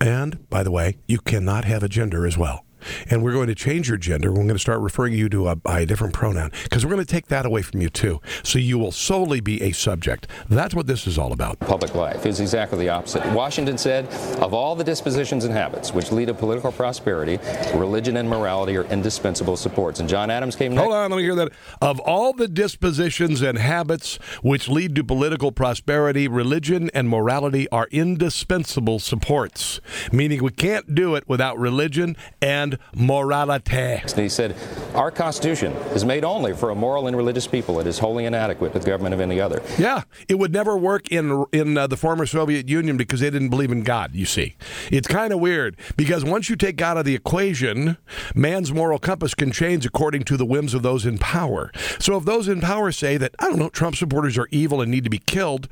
[0.00, 2.65] And, by the way, you cannot have a gender as well.
[3.08, 4.30] And we're going to change your gender.
[4.30, 7.04] We're going to start referring you to a, by a different pronoun because we're going
[7.04, 8.20] to take that away from you too.
[8.42, 10.26] So you will solely be a subject.
[10.48, 11.58] That's what this is all about.
[11.60, 13.24] Public life is exactly the opposite.
[13.32, 14.06] Washington said,
[14.40, 17.38] of all the dispositions and habits which lead to political prosperity,
[17.74, 20.00] religion and morality are indispensable supports.
[20.00, 20.84] And John Adams came next.
[20.84, 21.52] Hold on, let me hear that.
[21.80, 27.88] Of all the dispositions and habits which lead to political prosperity, religion and morality are
[27.90, 29.80] indispensable supports,
[30.12, 33.76] meaning we can't do it without religion and morality.
[33.76, 34.56] And he said,
[34.94, 37.78] Our Constitution is made only for a moral and religious people.
[37.78, 39.62] It is wholly inadequate to the government of any other.
[39.78, 43.50] Yeah, it would never work in in uh, the former Soviet Union because they didn't
[43.50, 44.14] believe in God.
[44.14, 44.56] You see,
[44.90, 47.98] it's kind of weird because once you take God out of the equation,
[48.34, 51.70] man's moral compass can change according to the whims of those in power.
[51.98, 54.90] So if those in power say that I don't know, Trump supporters are evil and
[54.90, 55.68] need to be killed,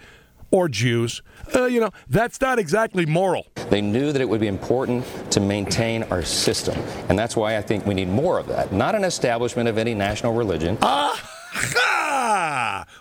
[0.51, 1.23] or Jews,
[1.55, 3.47] uh, you know, that's not exactly moral.
[3.71, 6.79] They knew that it would be important to maintain our system.
[7.09, 8.73] And that's why I think we need more of that.
[8.73, 10.79] Not an establishment of any national religion.
[10.83, 11.21] Ah!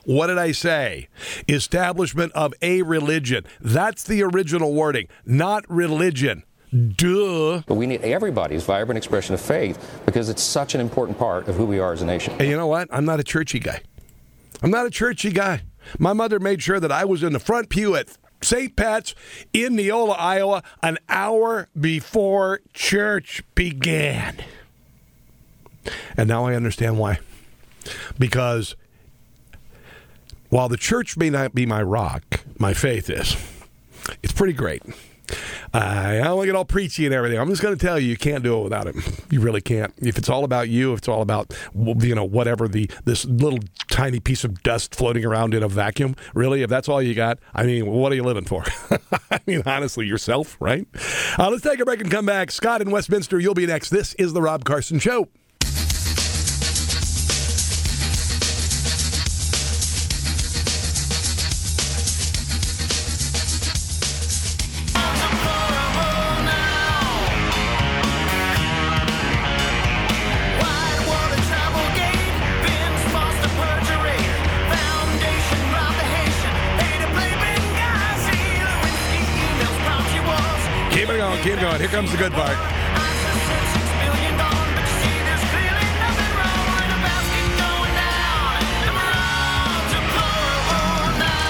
[0.05, 1.07] what did I say?
[1.47, 3.45] Establishment of a religion.
[3.59, 6.43] That's the original wording, not religion.
[6.73, 7.61] Duh.
[7.67, 11.55] But we need everybody's vibrant expression of faith because it's such an important part of
[11.55, 12.33] who we are as a nation.
[12.39, 12.87] And you know what?
[12.91, 13.81] I'm not a churchy guy.
[14.63, 15.61] I'm not a churchy guy.
[15.99, 18.75] My mother made sure that I was in the front pew at St.
[18.75, 19.15] Pat's
[19.53, 24.37] in Neola, Iowa, an hour before church began.
[26.15, 27.19] And now I understand why.
[28.17, 28.75] Because
[30.49, 33.35] while the church may not be my rock, my faith is.
[34.21, 34.83] It's pretty great.
[35.73, 37.39] I don't want to get all preachy and everything.
[37.39, 39.01] I'm just going to tell you, you can't do it without him.
[39.31, 39.91] You really can't.
[39.97, 43.59] If it's all about you, if it's all about you know whatever the this little
[43.89, 47.39] tiny piece of dust floating around in a vacuum, really, if that's all you got,
[47.55, 48.63] I mean, what are you living for?
[49.31, 50.87] I mean, honestly, yourself, right?
[51.39, 52.51] Uh, let's take a break and come back.
[52.51, 53.89] Scott in Westminster, you'll be next.
[53.89, 55.29] This is the Rob Carson Show.
[81.79, 82.57] Here comes the good part.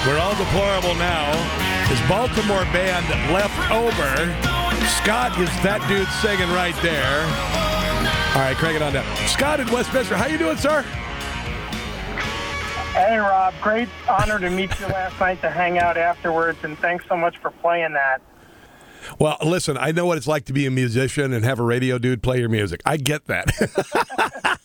[0.06, 1.32] We're all deplorable now.
[1.88, 4.10] His Baltimore band left over.
[5.02, 7.20] Scott is that dude singing right there.
[8.34, 9.04] All right, crank it on down.
[9.28, 10.82] Scott in Westminster, how you doing, sir?
[12.92, 13.54] Hey, Rob.
[13.60, 17.38] Great honor to meet you last night to hang out afterwards, and thanks so much
[17.38, 18.20] for playing that.
[19.18, 21.98] Well, listen, I know what it's like to be a musician and have a radio
[21.98, 22.80] dude play your music.
[22.84, 23.50] I get that.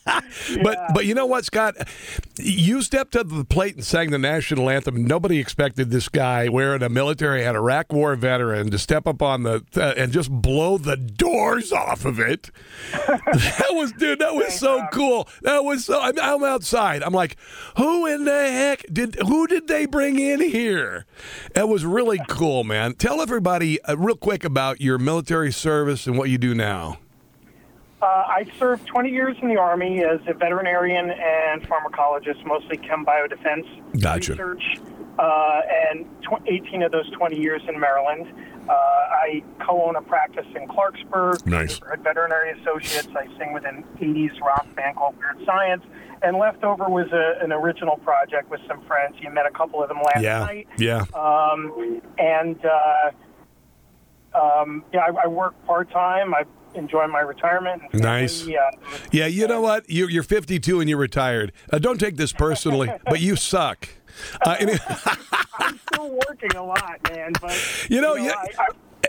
[0.62, 1.76] But but you know what, Scott?
[2.36, 5.04] You stepped up to the plate and sang the national anthem.
[5.04, 9.42] Nobody expected this guy wearing a military hat, Iraq War veteran, to step up on
[9.42, 12.50] the uh, and just blow the doors off of it.
[12.92, 14.18] that was, dude.
[14.18, 15.28] That was so cool.
[15.42, 16.00] That was so.
[16.00, 17.02] I'm, I'm outside.
[17.02, 17.36] I'm like,
[17.76, 19.16] who in the heck did?
[19.16, 21.06] Who did they bring in here?
[21.54, 22.94] That was really cool, man.
[22.94, 26.98] Tell everybody uh, real quick about your military service and what you do now.
[28.02, 33.04] Uh, I served 20 years in the Army as a veterinarian and pharmacologist, mostly chem
[33.04, 34.32] biodefense Gotcha.
[34.32, 34.62] research,
[35.18, 35.60] uh,
[35.90, 38.26] and tw- 18 of those 20 years in Maryland.
[38.68, 41.44] Uh, I co-own a practice in Clarksburg.
[41.46, 41.74] Nice.
[41.80, 43.08] Neighborhood Veterinary Associates.
[43.16, 45.82] I sing with an 80s rock band called Weird Science.
[46.22, 49.16] And Leftover was a, an original project with some friends.
[49.20, 50.68] You met a couple of them last Yeah, night.
[50.78, 51.04] yeah.
[51.14, 53.10] Um, and uh,
[54.38, 56.34] um, yeah, I, I work part time.
[56.34, 56.44] I
[56.74, 57.82] enjoy my retirement.
[57.94, 58.40] Nice.
[58.42, 58.70] family, uh,
[59.10, 59.88] Yeah, you know what?
[59.88, 61.52] You're, you're 52 and you're retired.
[61.72, 63.88] Uh, don't take this personally, but you suck.
[64.42, 64.56] Uh,
[65.58, 67.32] I'm still working a lot, man.
[67.40, 68.66] But You know, yeah, I, I,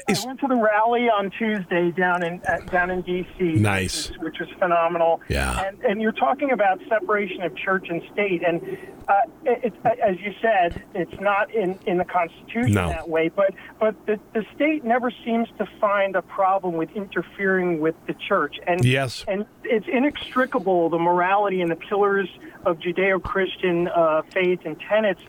[0.09, 3.43] I went to the rally on Tuesday down in uh, down in D.C.
[3.53, 4.09] Nice.
[4.09, 5.21] which, which was phenomenal.
[5.29, 5.61] Yeah.
[5.67, 8.61] and, and you're talking about separation of church and state, and
[9.07, 9.13] uh,
[9.45, 12.89] it, it, as you said, it's not in, in the Constitution No.
[12.89, 13.29] that way.
[13.29, 18.13] But but the, the state never seems to find a problem with interfering with the
[18.13, 19.23] church, and Yes.
[19.27, 22.29] and it's inextricable the morality and the pillars
[22.65, 25.21] of Judeo-Christian uh, faith and tenets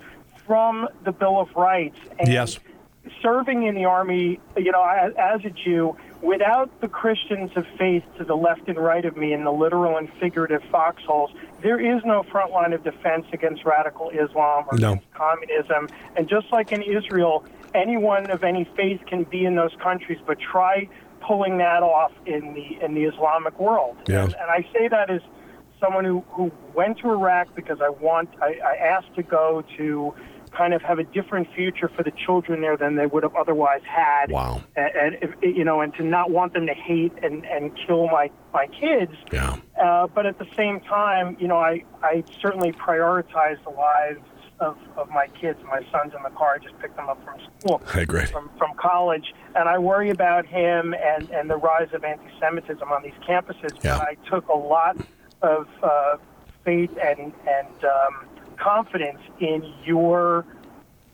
[0.47, 1.99] from the Bill of Rights.
[2.18, 2.59] And Yes.
[3.20, 8.05] Serving in the army, you know, as, as a Jew, without the Christians of faith
[8.18, 11.30] to the left and right of me in the literal and figurative foxholes,
[11.62, 14.93] there is no front line of defense against radical Islam or No.
[14.93, 15.89] against communism.
[16.16, 20.39] And just like in Israel, anyone of any faith can be in those countries, but
[20.39, 20.89] try
[21.20, 23.97] pulling that off in the in the Islamic world.
[24.09, 24.24] Yeah.
[24.24, 25.22] And, and I say that as
[25.83, 30.14] someone who, who went to Iraq because I want I, I asked to go to
[30.53, 33.80] kind of have a different future for the children there than they would have otherwise
[33.85, 34.30] had.
[34.30, 34.62] Wow.
[34.76, 38.07] And, and if, you know, and to not want them to hate and, and kill
[38.09, 39.12] my my kids.
[39.33, 39.57] Yeah.
[39.83, 44.20] Uh, but at the same time, you know, I I certainly prioritize the lives
[44.61, 45.59] of, of my kids.
[45.64, 46.55] My son's in the car.
[46.55, 48.28] I just picked them up from school Hey, great.
[48.28, 53.03] from, from college, and I worry about him and, and the rise of anti-Semitism on
[53.03, 53.72] these campuses.
[53.83, 53.99] Yeah.
[53.99, 54.97] But I took a lot
[55.43, 56.16] of uh,
[56.64, 60.47] faith and and um, confidence in your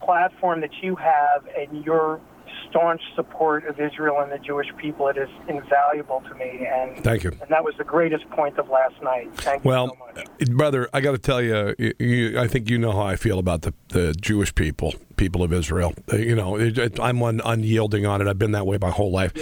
[0.02, 2.20] platform that you have and your
[2.68, 5.09] staunch support of Israel and the Jewish people.
[5.09, 7.30] It is invaluable to me, and Thank you.
[7.40, 9.28] and that was the greatest point of last night.
[9.36, 10.26] Thank you Well, so much.
[10.26, 13.38] uh, brother, I got to tell you, you, I think you know how I feel
[13.38, 15.94] about the, the Jewish people, people of Israel.
[16.12, 18.28] Uh, You know, it, it, I'm un, unyielding on it.
[18.28, 19.32] I've been that way my whole life.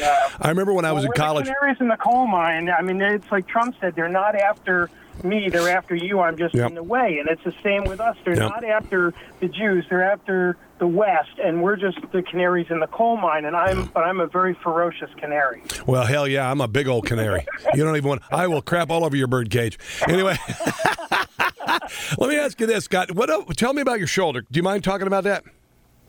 [0.41, 1.47] I remember when I was in college.
[1.47, 2.69] The canaries in the coal mine.
[2.71, 4.91] I mean, it's like Trump said, they're not after
[5.25, 5.49] me.
[5.51, 6.21] They're after you.
[6.21, 6.69] I'm just Yep.
[6.71, 7.19] in the way.
[7.19, 8.17] And it's the same with us.
[8.25, 8.51] They're Yep.
[8.51, 9.85] not after the Jews.
[9.89, 13.45] They're after the West, and we're just the canaries in the coal mine.
[13.47, 15.63] And I'm, but I'm a very ferocious canary.
[15.87, 17.47] Well, hell yeah, I'm a big old canary.
[17.75, 18.23] You don't even want.
[18.31, 19.79] I will crap all over your bird cage.
[20.07, 20.37] Anyway,
[22.19, 23.11] let me ask you this, Scott.
[23.13, 23.29] What?
[23.57, 24.43] Tell me about your shoulder.
[24.43, 25.45] Do you mind talking about that?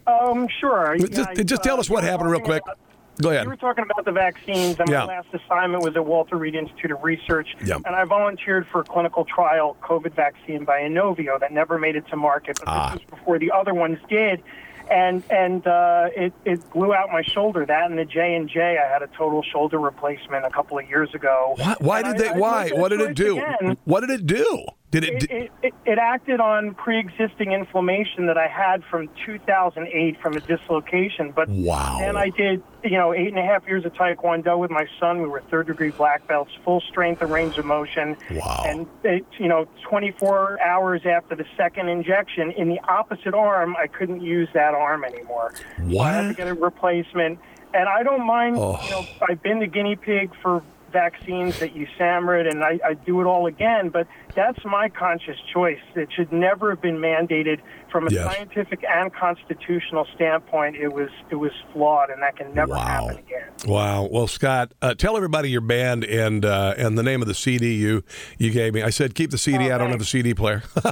[0.05, 0.95] Um, sure.
[0.99, 2.63] Just, Yeah, just uh, tell us what happened real quick.
[2.63, 2.77] about-
[3.21, 4.99] Go You were talking about the vaccines, and Yeah.
[4.99, 7.81] my last assignment was at Walter Reed Institute of Research, Yep.
[7.85, 12.07] and I volunteered for a clinical trial COVID vaccine by Inovio that never made it
[12.09, 12.89] to market, but Ah.
[12.93, 14.43] this was before the other ones did.
[14.89, 17.65] And and uh, it it blew out my shoulder.
[17.65, 20.87] That and the J and J, I had a total shoulder replacement a couple of
[20.89, 21.57] years ago.
[21.79, 22.29] Why, did I- they?
[22.29, 22.69] I Why?
[22.69, 23.37] that What did it do?
[23.37, 23.77] again.
[23.83, 24.65] What did it do?
[24.89, 25.23] Did it?
[25.23, 30.39] It, it, it, it acted on pre-existing inflammation that I had from 2008 from a
[30.39, 31.31] dislocation.
[31.31, 31.97] But Wow.
[31.99, 35.21] then I did, you know, eight and a half years of Taekwondo with my son.
[35.21, 38.15] We were third-degree black belts, full strength and range of motion.
[38.31, 38.63] Wow.
[38.65, 43.87] And it, you know, 24 hours after the second injection, in the opposite arm, I
[43.87, 45.53] couldn't use that arm anymore.
[45.91, 47.39] So I had to get a replacement.
[47.73, 48.79] And I don't mind, Oh.
[48.85, 50.63] you know, I've been the guinea pig for
[50.93, 55.37] vaccines that you USAMRIID, and I, I do it all again, but that's my conscious
[55.53, 55.79] choice.
[55.95, 57.59] It should never have been mandated
[57.91, 58.35] from a Yes.
[58.35, 60.75] scientific and constitutional standpoint.
[60.75, 63.43] It was it was flawed, and that can never happen again.
[63.65, 64.07] Wow.
[64.11, 67.73] Well, Scott, uh, tell everybody your band and uh, and the name of the CD
[67.75, 68.03] you
[68.37, 68.81] you gave me.
[68.83, 69.71] I said keep the CD.
[69.71, 70.63] I don't have a CD player.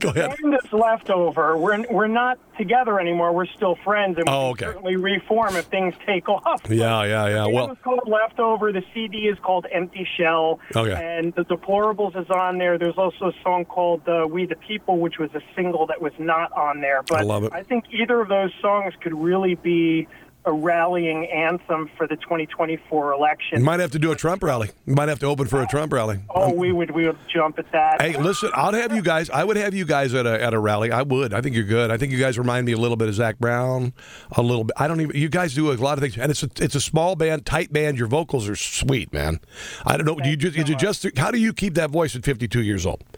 [0.00, 0.36] Go ahead.
[0.42, 1.56] And that's left over.
[1.56, 3.32] We're we're not together anymore.
[3.32, 4.66] We're still friends, and we Oh, okay.
[4.66, 6.60] certainly reform if things take off.
[6.68, 7.42] Yeah, yeah, yeah.
[7.44, 8.72] The Well, album's called Leftover.
[8.72, 10.60] The CD is called Empty Shell.
[10.76, 10.92] Okay.
[11.18, 12.78] And The Deplorables is on there.
[12.78, 16.12] There's also a song called uh, We the People, which was a single that was
[16.18, 17.02] not on there.
[17.02, 17.52] But I love it.
[17.52, 20.06] I think either of those songs could really be
[20.44, 23.58] a rallying anthem for the 2024 election.
[23.58, 24.70] you might have to do a Trump rally.
[24.86, 26.20] You might have to open for a Trump rally.
[26.30, 28.02] oh, we would we would jump at that.
[28.02, 29.30] Hey, listen, I'll have you guys.
[29.30, 30.90] I would have you guys at a at a rally.
[30.90, 31.32] I would.
[31.32, 31.90] I think you're good.
[31.90, 33.92] I think you guys remind me a little bit of Zac Brown.
[34.32, 34.74] A little bit.
[34.78, 35.16] I don't even.
[35.16, 37.72] You guys do a lot of things, and it's a, it's a small band, tight
[37.72, 37.98] band.
[37.98, 39.40] Your vocals are sweet, man.
[39.86, 40.16] I don't know.
[40.16, 42.84] Do you just, is it just how do you keep that voice at 52 years
[42.84, 43.04] old?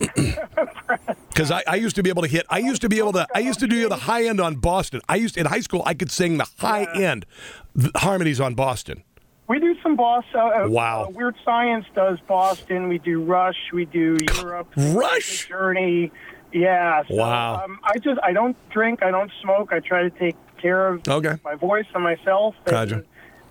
[1.28, 2.46] Because I, I used to be able to hit.
[2.48, 3.26] I used to be able to.
[3.34, 5.00] I used to do the high end on Boston.
[5.08, 5.82] I used in high school.
[5.86, 7.26] I could sing the high end
[7.74, 9.04] the harmonies on Boston.
[9.46, 10.40] We do some Boston.
[10.40, 11.04] Uh, uh, Wow.
[11.04, 12.88] uh, Weird Science does Boston.
[12.88, 13.56] We do Rush.
[13.72, 14.68] We do Europe.
[14.76, 15.48] Rush.
[15.48, 16.10] Journey.
[16.52, 17.02] Yeah.
[17.08, 17.62] So, Wow.
[17.64, 19.02] Um, I just I don't drink.
[19.02, 19.72] I don't smoke.
[19.72, 21.34] I try to take care of Okay.
[21.44, 22.54] my voice and myself.
[22.66, 23.04] and Gotcha.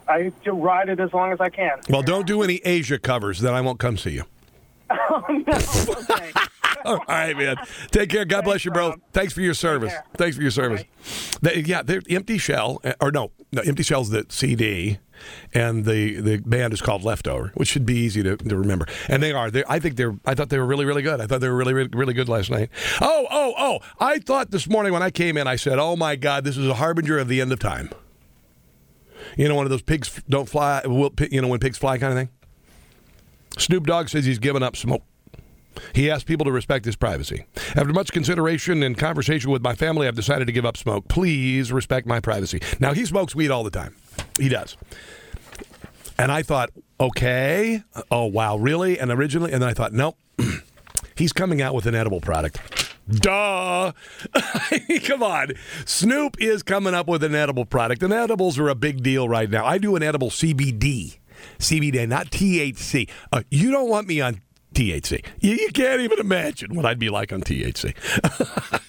[0.10, 1.80] I ride it as long as I can.
[1.90, 3.40] Well, don't do any Asia covers.
[3.40, 4.24] Then I won't come see you.
[4.90, 6.14] oh no.
[6.16, 6.32] Okay.
[6.86, 7.58] All right, man.
[7.92, 8.26] Take care.
[8.26, 8.96] God bless you, bro.
[9.14, 9.94] Thanks for your service.
[10.16, 10.84] Thanks for your service.
[11.42, 15.00] They, yeah, they're Empty Shell, uh, or no, no, Empty Shell's the CD,
[15.54, 18.86] and the the band is called Leftover, which should be easy to, to remember.
[19.08, 19.50] And they are.
[19.50, 20.16] They, I think they're.
[20.26, 21.22] I thought they were really, really good.
[21.22, 22.70] I thought they were really, really, really good last night.
[23.02, 23.80] Oh, oh, oh!
[24.00, 26.68] I thought this morning when I came in, I said, "Oh my God, this is
[26.68, 27.90] a harbinger of the end of time."
[29.36, 30.82] You know, one of those pigs don't fly.
[30.86, 32.30] Will, you know, when pigs fly, kind of thing.
[33.58, 35.04] Snoop Dogg says he's given up smoke.
[35.94, 37.46] He asked people to respect his privacy.
[37.76, 41.08] After much consideration and conversation with my family, I've decided to give up smoke.
[41.08, 42.62] Please respect my privacy.
[42.80, 43.96] Now, he smokes weed all the time.
[44.38, 44.78] He does.
[46.18, 47.84] And I thought, okay.
[48.12, 49.00] Oh, wow, really?
[49.00, 50.18] And originally, and then I thought, nope.
[51.16, 52.60] He's coming out with an edible product.
[53.10, 53.94] Duh.
[55.06, 55.54] Come on.
[55.86, 59.50] Snoop is coming up with an edible product, and edibles are a big deal right
[59.50, 59.66] now.
[59.66, 61.20] I do an edible CBD.
[61.60, 63.10] CBD, not THC.
[63.32, 64.42] Uh, you don't want me on
[64.78, 65.26] THC.
[65.40, 67.96] You, you can't even imagine what I'd be like on THC.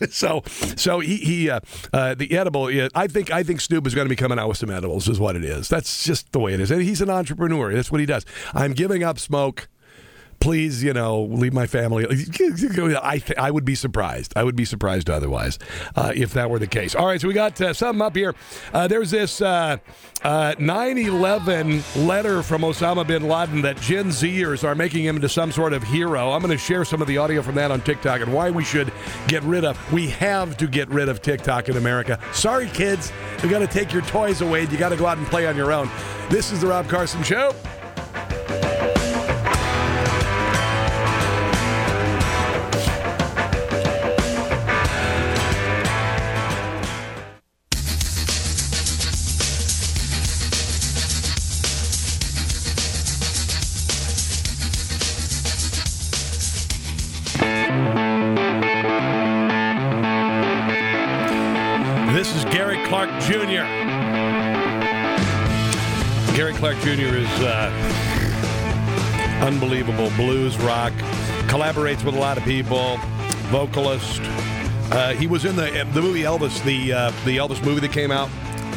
[0.12, 0.42] so,
[0.76, 1.60] so he, he uh,
[1.94, 2.70] uh, the edible.
[2.70, 5.08] yeah, I think I think Snoop is going to be coming out with some edibles.
[5.08, 5.68] Is what it is.
[5.68, 6.70] That's just the way it is.
[6.70, 7.72] And he's an entrepreneur.
[7.72, 8.26] That's what he does.
[8.52, 9.68] I'm giving up smoke
[10.40, 12.06] please, you know, leave my family.
[12.08, 14.32] I th- I would be surprised.
[14.36, 15.58] I would be surprised otherwise
[15.96, 16.94] uh, if that were the case.
[16.94, 18.34] All right, so we got uh, something up here.
[18.72, 19.78] Uh, there's this uh,
[20.22, 25.72] 9/11 letter from Osama bin Laden that Gen Zers are making him into some sort
[25.72, 26.32] of hero.
[26.32, 28.64] I'm going to share some of the audio from that on TikTok and why we
[28.64, 28.92] should
[29.26, 29.92] get rid of.
[29.92, 32.18] We have to get rid of TikTok in America.
[32.32, 33.12] Sorry, kids,
[33.42, 34.62] you got to take your toys away.
[34.62, 35.90] You got to go out and play on your own.
[36.30, 37.54] This is the Rob Carson Show.
[62.98, 63.62] Clark Jr.
[66.34, 67.14] Gary Clark Jr.
[67.14, 67.70] is uh,
[69.40, 70.92] Unbelievable blues rock.
[71.46, 72.96] Collaborates with a lot of people.
[73.52, 74.20] Vocalist.
[74.90, 78.10] Uh, he was in the the movie Elvis, the uh, the Elvis movie that came
[78.10, 78.28] out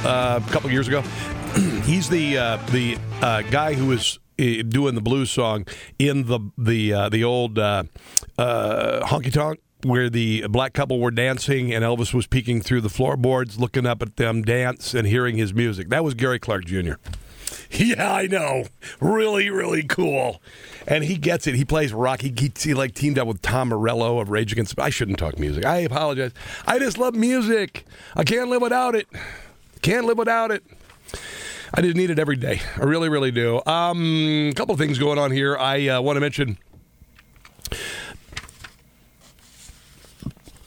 [0.05, 1.01] uh, a couple years ago.
[1.84, 5.65] He's the uh, the uh, guy who was doing the blues song
[5.97, 12.13] in the the the old honky tonk where the black couple were dancing and Elvis
[12.13, 15.89] was peeking through the floorboards, looking up at them dance and hearing his music.
[15.89, 16.93] That was Gary Clark Jr.
[17.71, 18.65] Yeah, I know.
[18.99, 20.41] Really, really cool.
[20.88, 21.55] And he gets it.
[21.55, 22.21] He plays rock.
[22.21, 24.77] He, he, he like teamed up with Tom Morello of Rage Against.
[24.79, 25.65] I shouldn't talk music.
[25.65, 26.32] I apologize.
[26.67, 27.86] I just love music.
[28.15, 29.07] I can't live without it.
[29.82, 30.63] Can't live without it.
[31.73, 32.61] I just need it every day.
[32.75, 33.61] I really, really do.
[33.65, 35.57] Um, a couple things going on here.
[35.57, 36.57] I uh, want to mention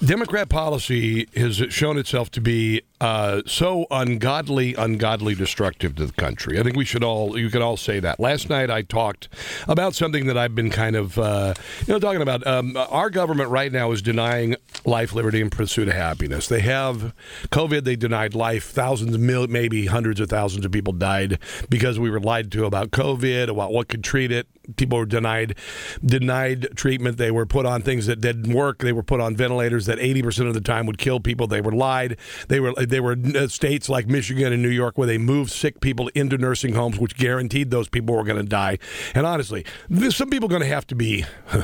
[0.05, 6.59] Democrat policy has shown itself to be uh, so ungodly, ungodly destructive to the country.
[6.59, 8.21] I think we should all, you could all say that.
[8.21, 9.29] Last night I talked
[9.67, 11.55] about something that I've been kind of, uh,
[11.87, 12.47] you know, talking about.
[12.47, 16.47] Um, our government right now is denying life, liberty, and pursuit of happiness.
[16.49, 17.13] They have
[17.51, 18.71] COVID, they denied life.
[18.71, 21.39] Thousands, maybe hundreds of thousands of people died
[21.69, 24.47] because we were lied to about COVID, about what could treat it.
[24.77, 25.57] People were denied
[26.03, 27.19] denied treatment.
[27.19, 28.79] They were put on things that didn't work.
[28.79, 31.47] They were put on ventilators that 80% of the time would kill people.
[31.47, 32.17] They were lied.
[32.49, 35.81] They were there were uh, states like Michigan and New York where they moved sick
[35.81, 38.79] people into nursing homes, which guaranteed those people were going to die.
[39.17, 39.67] And honestly,
[40.11, 41.25] some people are going to have to be.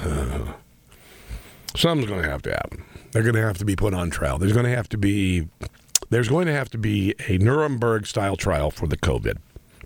[1.76, 2.84] something's going to have to happen.
[3.12, 4.38] They're going to have to be put on trial.
[4.38, 5.46] There's going to have to be.
[6.08, 9.36] There's going to have to be a Nuremberg style trial for the COVID.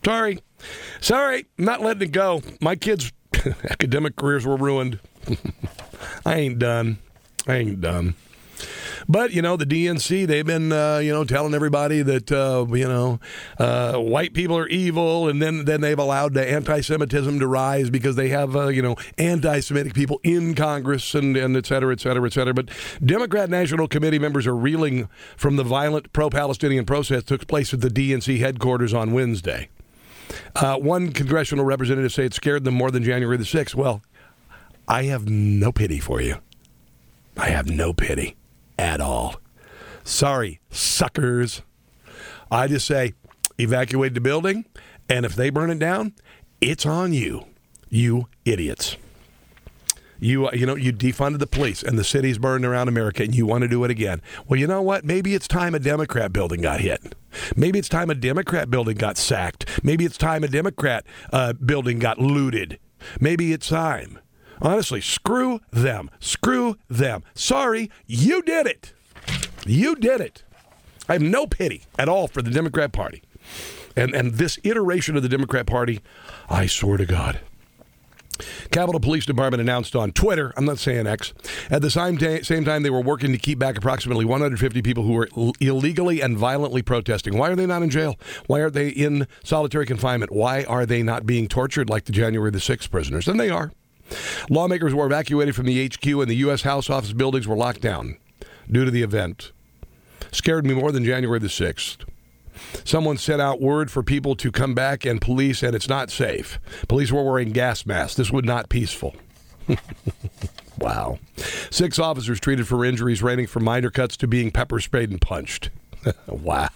[0.03, 0.39] Sorry.
[1.03, 2.41] Sorry, not letting it go.
[2.63, 3.13] My kids'
[3.69, 4.99] academic careers were ruined.
[6.25, 6.97] I ain't done.
[7.47, 8.15] I ain't done.
[9.09, 12.89] But you know, the DNC they've been uh, you know telling everybody that uh, you
[12.89, 13.21] know
[13.59, 18.17] uh, white people are evil, and then then they've allowed the anti-Semitism to rise because
[18.17, 22.27] they have uh, you know anti-Semitic people in Congress and and et cetera, et cetera,
[22.27, 22.55] et cetera.
[22.55, 22.71] But
[23.05, 27.81] Democrat National Committee members are reeling from the violent pro-Palestinian protest that took place at
[27.81, 29.69] the DNC headquarters on Wednesday.
[30.57, 33.75] Uh, one congressional representative said it scared them more than January the 6th.
[33.75, 34.03] Well,
[34.89, 36.37] I have no pity for you.
[37.37, 38.37] I have no pity
[38.79, 39.37] at all.
[40.05, 41.63] Sorry, suckers.
[42.51, 43.15] I just say
[43.59, 44.67] evacuate the building,
[45.09, 46.15] and if they burn it down,
[46.61, 47.47] it's on you,
[47.89, 48.97] you idiots.
[50.21, 53.45] You, you know, you defunded the police and the city's burned around America and you
[53.45, 54.23] want to do it again.
[54.49, 55.05] Well, you know what?
[55.05, 57.15] Maybe it's time a Democrat building got hit.
[57.57, 59.85] Maybe it's time a Democrat building got sacked.
[59.85, 62.79] Maybe it's time a Democrat uh, building got looted.
[63.21, 64.19] Maybe it's time.
[64.61, 66.11] Honestly, screw them.
[66.21, 67.23] Screw them.
[67.35, 68.93] Sorry, you did it.
[69.67, 70.45] You did it.
[71.09, 73.23] I have no pity at all for the Democrat Party.
[73.97, 76.01] And, and this iteration of the Democrat Party,
[76.49, 77.41] I swear to God.
[78.73, 81.33] Capitol Police Department announced on Twitter, I'm not saying X,
[81.71, 85.13] at the same, same time they were working to keep back approximately 150 people who
[85.13, 87.39] were Ill- illegally and violently protesting.
[87.39, 88.17] Why are they not in jail?
[88.47, 90.33] Why aren't they in solitary confinement?
[90.33, 93.29] Why are they not being tortured like the January the 6th prisoners?
[93.29, 93.71] And they are.
[94.51, 96.63] Lawmakers were evacuated from the HQ and the U.S.
[96.63, 98.17] House office buildings were locked down
[98.71, 99.53] due to the event.
[100.33, 102.05] Scared me more than January the 6th.
[102.85, 106.59] Someone sent out word for people to come back and police, and it's not safe.
[106.89, 108.17] Police were wearing gas masks.
[108.17, 109.15] This was not peaceful.
[110.79, 111.19] wow.
[111.71, 115.71] Six officers treated for injuries ranging from minor cuts to being pepper sprayed and punched.
[116.27, 116.69] wow.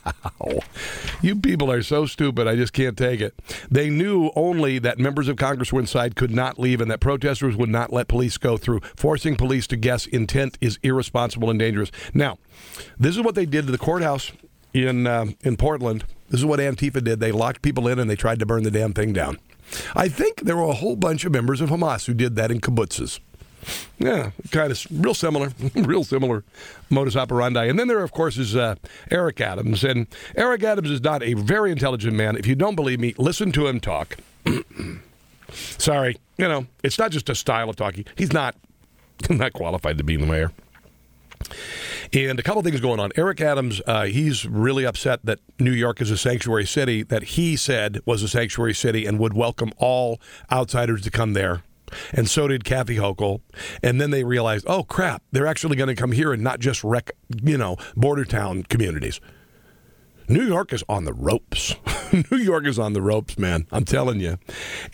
[1.23, 2.47] You people are so stupid.
[2.47, 3.35] I just can't take it.
[3.71, 7.57] They knew only that members of Congress were inside, could not leave, and that protesters
[7.57, 8.81] would not let police go through.
[8.97, 11.91] Forcing police to guess intent is irresponsible and dangerous.
[12.15, 12.39] Now,
[12.99, 14.33] this is what they did to the courthouse
[14.73, 16.05] in uh, in Portland.
[16.29, 17.21] This is what Antifa did.
[17.21, 19.39] They locked people in and they tried to burn the damn thing down.
[19.95, 22.61] I think there were a whole bunch of members of Hamas who did that in
[22.61, 23.21] kibbutzes.
[23.99, 26.45] Yeah, kind of real similar, real similar
[26.89, 27.67] modus operandi.
[27.67, 28.77] And then there, of course, is uh,
[29.11, 29.83] Eric Adams.
[29.85, 30.07] And
[30.37, 32.37] Eric Adams is not a very intelligent man.
[32.37, 34.17] If you don't believe me, listen to him talk.
[35.51, 38.05] Sorry, you know, it's not just a style of talking.
[38.17, 38.55] He's not
[39.31, 40.53] not qualified to be the mayor.
[42.13, 43.11] And a couple things going on.
[43.17, 47.55] Eric Adams, uh, he's really upset that New York is a sanctuary city that he
[47.55, 51.63] said was a sanctuary city and would welcome all outsiders to come there.
[52.13, 53.41] And so did Kathy Hochul.
[53.83, 56.83] And then they realized, oh crap, they're actually going to come here and not just
[56.85, 57.11] wreck,
[57.43, 59.21] you know, border town communities.
[60.29, 61.75] New York is on the ropes.
[62.31, 63.67] New York is on the ropes, man.
[63.73, 64.39] I'm telling you.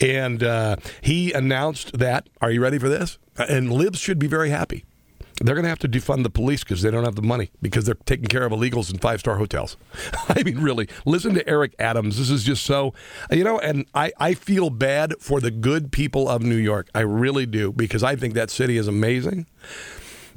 [0.00, 2.28] And uh, he announced that.
[2.40, 3.18] Are you ready for this?
[3.36, 4.84] And libs should be very happy.
[5.40, 7.84] They're going to have to defund the police because they don't have the money because
[7.84, 9.76] they're taking care of illegals in five star hotels.
[10.28, 12.18] I mean, really, listen to Eric Adams.
[12.18, 12.94] This is just so,
[13.30, 16.88] you know, and I, I feel bad for the good people of New York.
[16.94, 19.46] I really do because I think that city is amazing.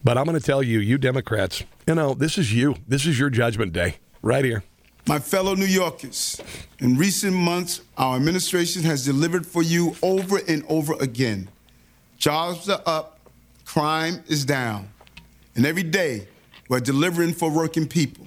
[0.04, 2.76] But I'm going to tell you, you Democrats, you know, this is you.
[2.88, 4.64] This is your judgment day right here.
[5.08, 6.42] My fellow New Yorkers,
[6.80, 11.50] in recent months, our administration has delivered for you over and over again.
[12.18, 13.17] Jobs are up,
[13.68, 14.90] crime is down,
[15.56, 16.28] and every day
[16.70, 18.26] we're delivering for working people.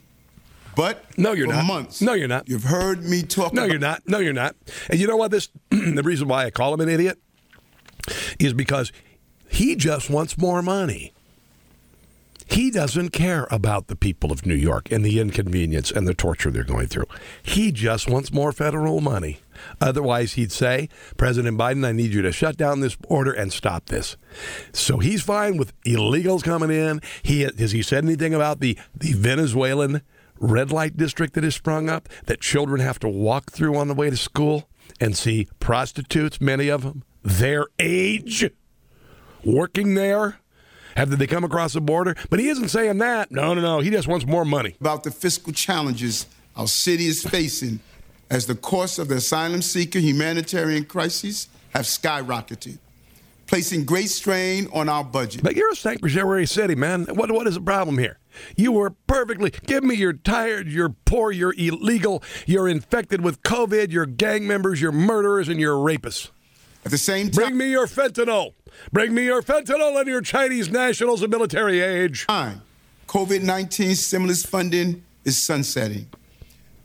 [0.76, 1.64] But no, you're for not.
[1.66, 2.48] months, no, you're not.
[2.48, 3.52] You've heard me talk.
[3.52, 4.02] No, about- you're not.
[4.06, 4.54] No, you're not.
[4.88, 5.30] And you know what?
[5.30, 7.18] This the reason why I call him an idiot
[8.38, 8.92] is because
[9.48, 11.12] he just wants more money.
[12.50, 16.50] He doesn't care about the people of New York and the inconvenience and the torture
[16.50, 17.06] they're going through.
[17.42, 19.38] He just wants more federal money.
[19.80, 23.86] Otherwise, he'd say, President Biden, I need you to shut down this border and stop
[23.86, 24.16] this.
[24.72, 27.00] So he's fine with illegals coming in.
[27.22, 30.02] He has he said anything about the, the Venezuelan
[30.40, 33.94] red light district that has sprung up that children have to walk through on the
[33.94, 34.68] way to school
[35.00, 38.50] and see prostitutes, many of them, their age,
[39.44, 40.40] working there?
[40.96, 42.14] Have they come across the border?
[42.28, 43.30] But he isn't saying that.
[43.30, 43.80] No, no, no.
[43.80, 44.76] He just wants more money.
[44.80, 46.26] About the fiscal challenges
[46.56, 47.80] our city is facing
[48.30, 52.78] as the cost of the asylum seeker humanitarian crisis have skyrocketed,
[53.46, 55.42] placing great strain on our budget.
[55.42, 57.06] But you're a sanctuary city, man.
[57.06, 58.18] What what is the problem here?
[58.56, 59.50] You were perfectly.
[59.66, 64.80] Give me you're tired, you're poor, you're illegal, you're infected with COVID, you're gang members,
[64.80, 66.30] you're murderers, and you're rapists.
[66.84, 68.54] At the same time, bring me your fentanyl.
[68.92, 72.26] Bring me your fentanyl and your Chinese nationals of military age.
[72.26, 72.62] Time.
[73.08, 76.06] COVID 19 stimulus funding is sunsetting.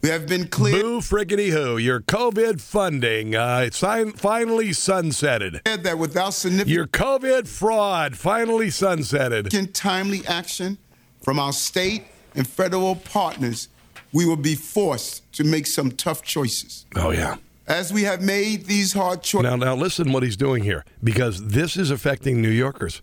[0.01, 0.83] We have been clear.
[0.83, 1.77] Boo friggity who.
[1.77, 5.63] Your COVID funding, uh, fin- finally sunsetted.
[5.81, 6.69] That without significant.
[6.69, 9.51] Your COVID fraud finally sunsetted.
[9.51, 10.77] In timely action
[11.23, 12.03] from our state
[12.35, 13.69] and federal partners,
[14.13, 16.85] we will be forced to make some tough choices.
[16.95, 17.37] Oh, yeah.
[17.67, 19.49] As we have made these hard choices.
[19.49, 23.01] Now, now listen what he's doing here because this is affecting New Yorkers.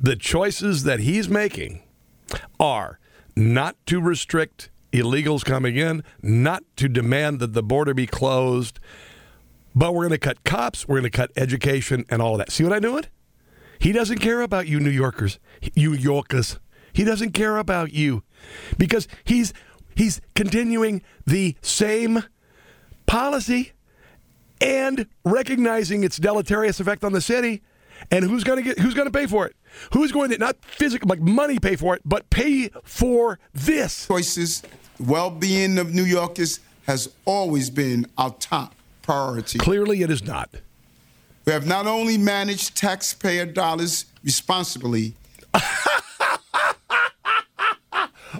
[0.00, 1.82] The choices that he's making
[2.60, 3.00] are
[3.34, 8.78] not to restrict illegals coming in, not to demand that the border be closed,
[9.74, 12.52] but we're going to cut cops, we're going to cut education, and all of that.
[12.52, 13.04] See what I'm doing?
[13.78, 15.38] He doesn't care about you, New Yorkers,
[15.74, 16.58] you Yorkers.
[16.92, 18.24] He doesn't care about you
[18.76, 19.52] because he's
[19.94, 22.24] he's continuing the same
[23.06, 23.72] policy
[24.60, 27.62] and recognizing its deleterious effect on the city.
[28.10, 28.78] And who's going to get?
[28.78, 29.56] Who's going to pay for it?
[29.92, 34.06] Who's going to not physical like money pay for it, but pay for this?
[34.06, 34.62] Choices,
[35.00, 39.58] well-being of New Yorkers has always been our top priority.
[39.58, 40.48] Clearly, it is not.
[41.44, 45.14] We have not only managed taxpayer dollars responsibly.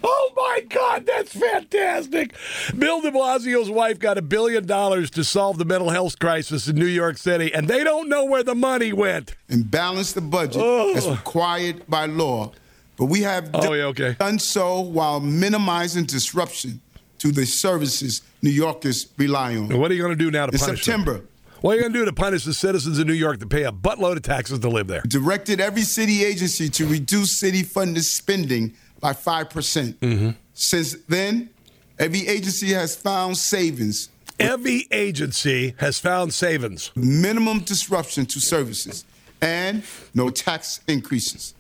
[0.04, 0.60] Oh my
[0.98, 2.34] God, that's fantastic.
[2.76, 6.76] Bill de Blasio's wife got a billion dollars to solve the mental health crisis in
[6.76, 9.34] New York City, and they don't know where the money went.
[9.48, 10.94] And balance the budget Oh.
[10.96, 12.52] as required by law.
[12.96, 14.16] But we have Oh, done, yeah, okay.
[14.18, 16.80] done so while minimizing disruption
[17.18, 19.70] to the services New Yorkers rely on.
[19.70, 21.00] And what are you going to do now to In punish them?
[21.00, 21.24] September,
[21.60, 23.64] What are you going to do to punish the citizens of New York that pay
[23.64, 25.02] a buttload of taxes to live there?
[25.02, 29.50] directed every city agency to reduce city funded spending by 5%.
[29.50, 30.30] percent Mm-hmm.
[30.60, 31.50] Since then,
[32.00, 34.08] every agency has found savings.
[34.40, 36.90] Every agency has found savings.
[36.96, 39.04] Minimum disruption to services
[39.40, 39.84] and
[40.14, 41.54] no tax increases.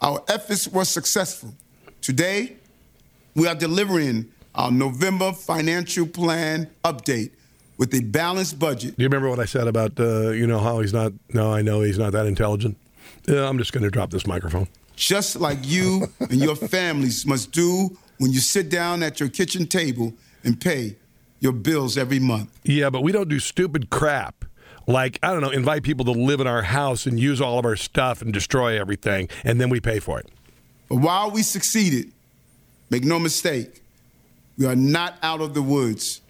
[0.00, 1.54] Our efforts were successful.
[2.02, 2.56] Today,
[3.36, 7.30] we are delivering our November financial plan update
[7.76, 8.96] with a balanced budget.
[8.96, 11.62] Do you remember what I said about, uh, you know, how he's not, no, I
[11.62, 12.76] know he's not that intelligent?
[13.28, 14.66] Yeah, I'm just going to drop this microphone.
[14.96, 19.66] just like you and your families must do when you sit down at your kitchen
[19.66, 20.12] table
[20.44, 20.96] and pay
[21.40, 22.58] your bills every month.
[22.64, 24.44] Yeah, but we don't do stupid crap
[24.88, 27.66] like, I don't know, invite people to live in our house and use all of
[27.66, 30.28] our stuff and destroy everything, and then we pay for it.
[30.88, 32.10] But while we succeeded,
[32.88, 33.82] make no mistake,
[34.56, 36.22] we are not out of the woods.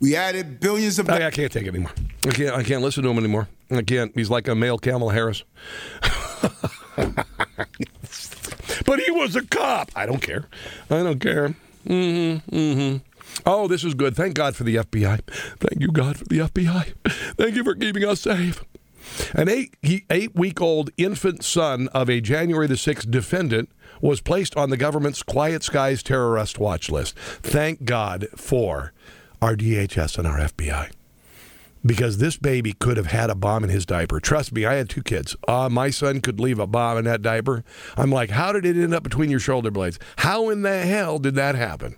[0.00, 1.92] We added billions of I, I can't take it anymore.
[2.24, 3.48] I can't, I can't listen to him anymore.
[3.70, 4.14] I can't.
[4.14, 5.42] He's like a male Kamala Harris.
[8.88, 9.90] but he was a cop.
[9.94, 10.46] I don't care.
[10.88, 11.54] I don't care.
[11.86, 12.96] Mm-hmm, mm-hmm.
[13.44, 14.16] Oh, this is good.
[14.16, 15.20] Thank God for the FBI.
[15.60, 16.94] Thank you, God, for the FBI.
[17.36, 18.64] Thank you for keeping us safe.
[19.34, 19.74] An eight,
[20.10, 23.70] eight week old infant son of a January the 6th defendant
[24.00, 27.14] was placed on the government's Quiet Skies terrorist watch list.
[27.18, 28.94] Thank God for
[29.42, 30.90] our DHS and our FBI.
[31.84, 34.20] Because this baby could have had a bomb in his diaper.
[34.20, 35.36] Trust me, I had two kids.
[35.46, 37.64] Uh, my son could leave a bomb in that diaper.
[37.96, 39.98] I'm like, how did it end up between your shoulder blades?
[40.18, 41.96] How in the hell did that happen?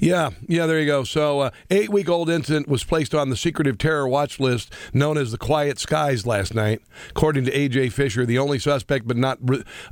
[0.00, 1.04] Yeah, yeah, there you go.
[1.04, 5.18] So, uh, eight week old incident was placed on the secretive terror watch list known
[5.18, 6.80] as the Quiet Skies last night.
[7.10, 7.90] According to A.J.
[7.90, 9.38] Fisher, the only suspect, but not,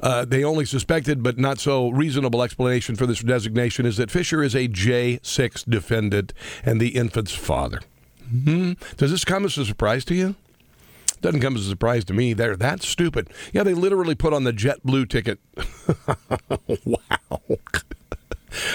[0.03, 4.43] uh, the only suspected but not so reasonable explanation for this designation is that Fisher
[4.43, 6.33] is a J6 defendant
[6.65, 7.81] and the infant's father.
[8.31, 8.73] Hmm?
[8.97, 10.37] Does this come as a surprise to you?
[11.21, 12.33] Doesn't come as a surprise to me.
[12.33, 13.29] They're that stupid.
[13.53, 15.39] Yeah, they literally put on the JetBlue ticket.
[16.85, 17.41] wow.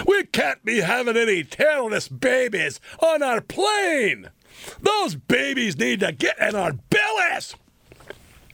[0.08, 4.30] we can't be having any terrorist babies on our plane.
[4.82, 7.56] Those babies need to get in our bellies.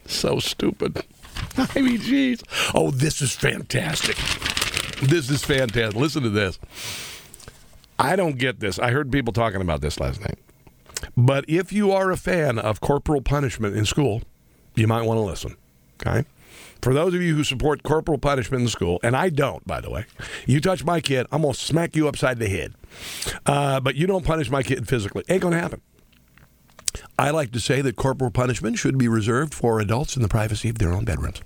[0.06, 1.04] So stupid.
[1.56, 2.42] I mean, jeez.
[2.74, 4.16] Oh, this is fantastic.
[5.02, 5.94] This is fantastic.
[6.00, 6.58] Listen to this.
[7.98, 8.78] I don't get this.
[8.78, 10.38] I heard people talking about this last night.
[11.16, 14.22] But if you are a fan of corporal punishment in school,
[14.74, 15.56] you might want to listen.
[16.04, 16.26] Okay?
[16.80, 19.88] For those of you who support corporal punishment in school, and I don't, by the
[19.88, 20.04] way,
[20.46, 22.74] you touch my kid, I'm going to smack you upside the head.
[23.46, 25.22] Uh, but you don't punish my kid physically.
[25.28, 25.80] Ain't going to happen.
[27.18, 30.68] I like to say that corporal punishment should be reserved for adults in the privacy
[30.68, 31.40] of their own bedrooms.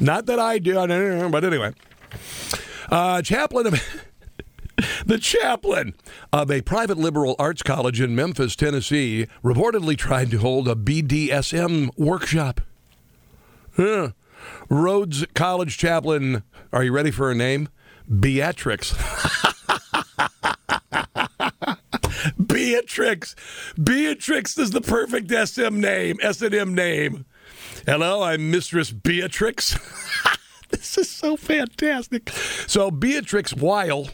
[0.00, 1.72] Not that I do, but anyway.
[2.90, 4.04] Uh, chaplain of.
[5.06, 5.94] The chaplain
[6.32, 11.90] of a private liberal arts college in Memphis, Tennessee, reportedly tried to hold a BDSM
[11.96, 12.60] workshop.
[13.76, 14.10] Huh.
[14.68, 16.42] Rhodes College chaplain,
[16.72, 17.68] are you ready for her name?
[18.20, 18.94] Beatrix.
[22.46, 23.34] Beatrix.
[23.82, 27.24] Beatrix is the perfect SM name, S&M name.
[27.86, 29.78] Hello, I'm Mistress Beatrix.
[30.70, 32.30] this is so fantastic.
[32.66, 34.08] So Beatrix Weil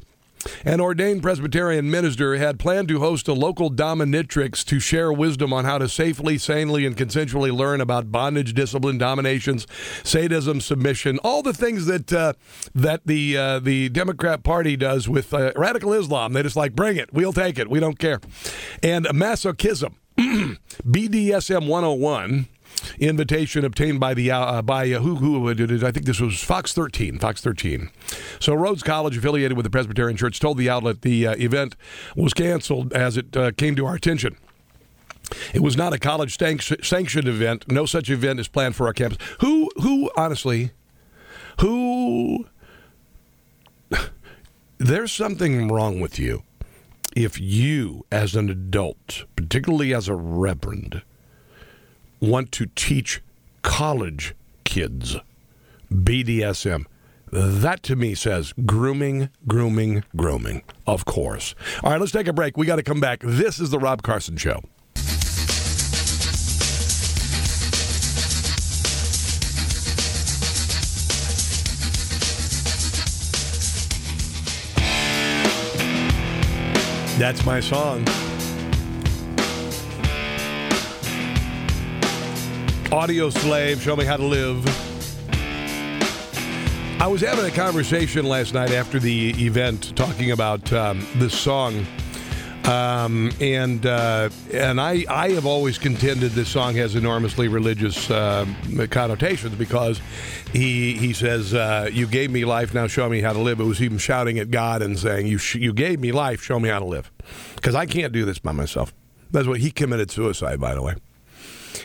[0.65, 5.65] an ordained Presbyterian minister had planned to host a local dominatrix to share wisdom on
[5.65, 9.67] how to safely, sanely, and consensually learn about bondage, discipline, dominations,
[10.03, 12.33] sadism, submission, all the things that uh,
[12.75, 16.33] that the uh, the Democrat Party does with uh, radical Islam.
[16.33, 18.21] They just like bring it, we'll take it, we don't care,
[18.83, 22.49] and masochism, BDSM 101
[22.99, 27.19] invitation obtained by the uh, by uh, who who I think this was Fox 13.
[27.19, 27.91] Fox 13.
[28.39, 31.77] So Rhodes College, affiliated with the Presbyterian Church, told the outlet the uh, event
[32.17, 34.37] was canceled as it uh, came to our attention.
[35.55, 37.71] It was not a college sanctioned event.
[37.71, 39.19] No such event is planned for our campus.
[39.41, 40.73] Who who honestly,
[41.61, 42.47] who
[44.79, 46.43] there's something wrong with you
[47.17, 51.03] if you, as an adult, particularly as a reverend,
[52.21, 53.21] want to teach
[53.63, 54.35] college
[54.65, 55.17] kids
[55.93, 56.85] BDSM.
[57.33, 60.63] That to me says grooming, grooming, grooming.
[60.87, 61.55] Of course.
[61.83, 62.57] All right, let's take a break.
[62.57, 63.21] We got to come back.
[63.21, 64.61] This is the Rob Carson Show.
[77.21, 78.07] That's my song.
[82.91, 84.67] Audioslave, show me how to live.
[87.01, 91.87] I was having a conversation last night after the event talking about um, this song.
[92.65, 98.45] Um, and uh, and I, I have always contended this song has enormously religious uh,
[98.91, 100.01] connotations because
[100.53, 103.65] he he says uh, you gave me life now show me how to live it
[103.65, 106.69] was even shouting at God and saying you sh- you gave me life show me
[106.69, 107.11] how to live
[107.55, 108.93] because I can't do this by myself
[109.31, 110.97] that's what he committed suicide by the way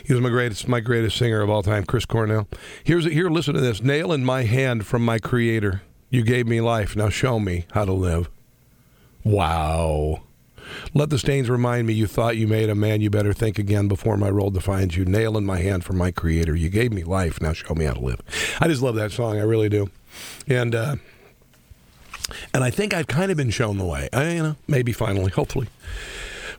[0.04, 2.48] he was my greatest, my greatest singer of all time, Chris Cornell.
[2.84, 3.30] Here's here.
[3.30, 5.82] Listen to this: nail in my hand from my Creator.
[6.10, 6.96] You gave me life.
[6.96, 8.30] Now show me how to live.
[9.24, 10.22] Wow.
[10.94, 13.00] Let the stains remind me you thought you made a man.
[13.00, 15.04] You better think again before my role defines you.
[15.04, 16.56] Nail in my hand from my Creator.
[16.56, 17.40] You gave me life.
[17.40, 18.20] Now show me how to live.
[18.60, 19.38] I just love that song.
[19.38, 19.90] I really do.
[20.48, 20.96] And uh,
[22.52, 24.08] and I think I've kind of been shown the way.
[24.12, 25.68] I, you know, maybe finally, hopefully,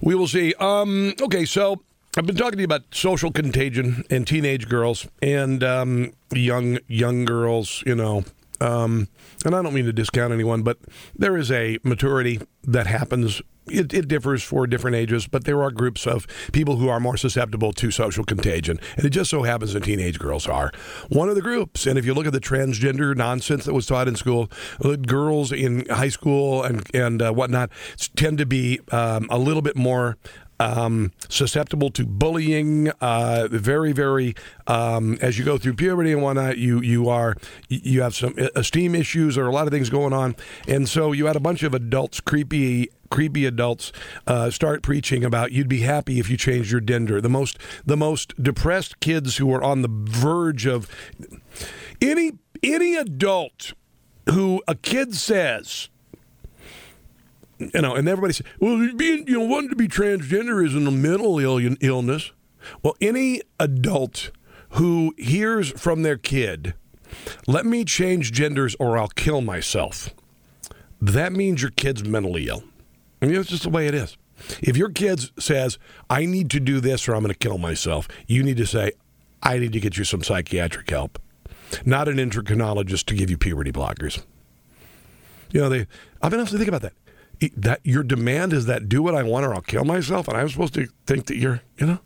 [0.02, 0.54] we will see.
[0.60, 1.82] Um, okay, so
[2.18, 7.26] I've been talking to you about social contagion and teenage girls and um, young young
[7.26, 7.84] girls.
[7.86, 8.24] You know,
[8.60, 9.08] um,
[9.46, 10.80] and I don't mean to discount anyone, but
[11.16, 13.40] there is a maturity that happens
[13.70, 17.18] it, it, differs for different ages, but there are groups of people who are more
[17.18, 18.80] susceptible to social contagion.
[18.96, 20.72] And it just so happens that teenage girls are
[21.10, 21.86] one of the groups.
[21.86, 24.50] And if you look at the transgender nonsense that was taught in school,
[24.84, 27.70] uh, girls in high school and, and uh, whatnot
[28.16, 30.18] tend to be um, a little bit more
[30.60, 32.90] um, susceptible to bullying.
[33.02, 34.36] Uh, very, very.
[34.66, 37.36] Um, as you go through puberty and whatnot, you you are
[37.70, 40.36] you have some esteem issues or a lot of things going on,
[40.68, 43.92] and so you had a bunch of adults, creepy creepy adults
[44.26, 47.22] uh, start preaching about you'd be happy if you changed your gender.
[47.22, 50.90] The most the most depressed kids who are on the verge of
[52.02, 53.74] any any adult
[54.30, 55.90] who a kid says
[57.60, 60.92] you know, and everybody says, well, being, you know, wanting to be transgender isn't a
[60.92, 62.32] mental Ill- illness.
[62.84, 64.32] Well, any adult
[64.72, 66.74] who hears from their kid,
[67.48, 70.14] let me change genders or I'll kill myself,
[71.02, 72.64] that means your kid's mentally ill.
[73.22, 74.18] I mean, it's just the way it is.
[74.62, 75.80] If your kid says,
[76.10, 78.92] I need to do this or I'm going to kill myself, you need to say,
[79.42, 81.20] I need to get you some psychiatric help,
[81.86, 84.24] not an endocrinologist to give you puberty blockers.
[85.52, 85.88] You know, they,
[86.22, 86.94] I've been to think about that
[87.56, 90.50] that your demand is that do what I want or I'll kill myself, and I'm
[90.50, 92.00] supposed to think that you're, you know.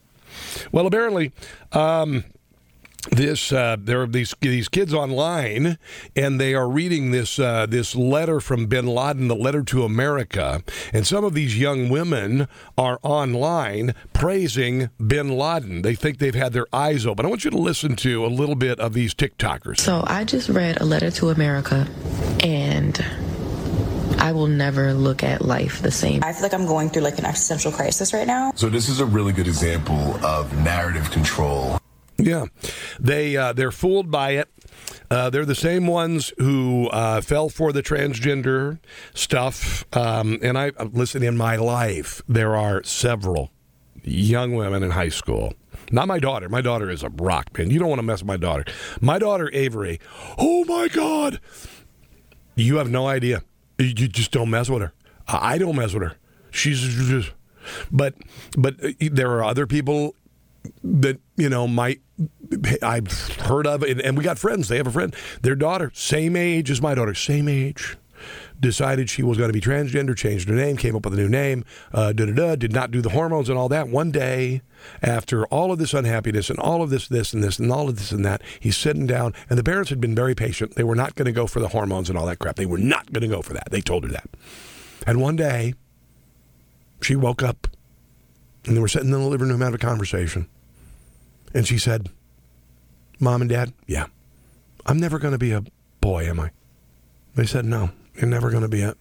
[0.71, 1.33] Well, apparently,
[1.71, 2.23] um,
[3.09, 5.79] this uh, there are these these kids online,
[6.15, 10.61] and they are reading this uh, this letter from Bin Laden, the letter to America,
[10.93, 12.47] and some of these young women
[12.77, 15.81] are online praising Bin Laden.
[15.81, 17.25] They think they've had their eyes open.
[17.25, 19.79] I want you to listen to a little bit of these TikTokers.
[19.79, 21.87] So I just read a letter to America,
[22.43, 23.03] and
[24.21, 26.23] I will never look at life the same.
[26.23, 28.51] I feel like I'm going through like an existential crisis right now.
[28.55, 31.79] So this is a really good example of narrative control.
[32.19, 32.45] Yeah,
[32.99, 34.47] they uh, they're fooled by it.
[35.09, 38.77] Uh, they're the same ones who uh, fell for the transgender
[39.15, 39.85] stuff.
[39.91, 43.49] Um, and I listen in my life, there are several
[44.03, 45.55] young women in high school.
[45.91, 46.47] Not my daughter.
[46.47, 47.71] My daughter is a rock man.
[47.71, 48.65] You don't want to mess with my daughter.
[49.01, 49.99] My daughter Avery.
[50.37, 51.39] Oh my God!
[52.55, 53.41] You have no idea.
[53.85, 54.93] You just don't mess with her.
[55.27, 56.17] I don't mess with her.
[56.51, 57.31] She's just,
[57.91, 58.15] but
[58.57, 60.15] but uh, there are other people
[60.83, 62.01] that you know might
[62.81, 64.67] I've heard of, and, and we got friends.
[64.67, 65.15] They have a friend.
[65.41, 67.97] Their daughter, same age as my daughter, same age
[68.59, 71.29] decided she was going to be transgender, changed her name, came up with a new
[71.29, 73.87] name, uh, did not do the hormones and all that.
[73.87, 74.61] One day,
[75.01, 77.97] after all of this unhappiness and all of this, this and this and all of
[77.97, 80.75] this and that, he's sitting down, and the parents had been very patient.
[80.75, 82.55] They were not going to go for the hormones and all that crap.
[82.55, 83.69] They were not going to go for that.
[83.71, 84.29] They told her that.
[85.07, 85.73] And one day,
[87.01, 87.67] she woke up,
[88.65, 90.47] and they were sitting in the living room having a conversation,
[91.53, 92.09] and she said,
[93.19, 94.05] "Mom and Dad, yeah,
[94.85, 95.63] I'm never going to be a
[95.99, 96.51] boy, am I?"
[97.35, 98.97] They said, "No." You're never going to be it.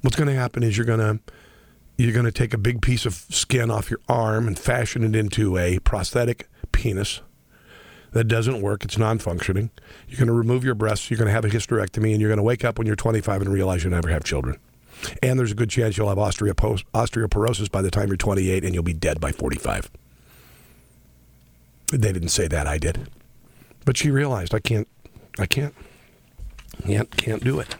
[0.00, 1.20] What's going to happen is you're going to
[2.02, 5.14] you're going to take a big piece of skin off your arm and fashion it
[5.14, 7.20] into a prosthetic penis
[8.10, 8.84] that doesn't work.
[8.84, 9.70] It's non-functioning.
[10.08, 11.10] You're going to remove your breasts.
[11.10, 13.42] You're going to have a hysterectomy, and you're going to wake up when you're 25
[13.42, 14.58] and realize you'll never have children.
[15.22, 18.82] And there's a good chance you'll have osteoporosis by the time you're 28, and you'll
[18.82, 19.90] be dead by 45.
[21.92, 22.66] They didn't say that.
[22.66, 23.08] I did,
[23.84, 24.88] but she realized I can't.
[25.38, 25.74] I can't.
[26.86, 27.10] Can't.
[27.16, 27.76] Can't do it.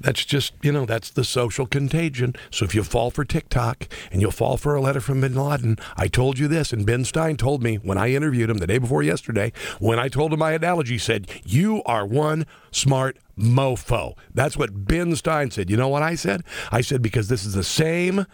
[0.00, 2.34] That's just, you know, that's the social contagion.
[2.50, 5.78] So if you fall for TikTok and you'll fall for a letter from bin Laden,
[5.96, 8.78] I told you this, and Ben Stein told me when I interviewed him the day
[8.78, 14.16] before yesterday, when I told him my analogy, said, You are one smart mofo.
[14.34, 15.70] That's what Ben Stein said.
[15.70, 16.42] You know what I said?
[16.72, 18.26] I said, because this is the same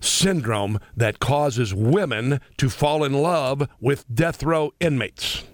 [0.00, 5.44] syndrome that causes women to fall in love with death row inmates.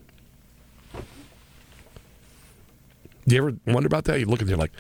[3.27, 4.21] Do you ever wonder about that?
[4.21, 4.73] You look at it like,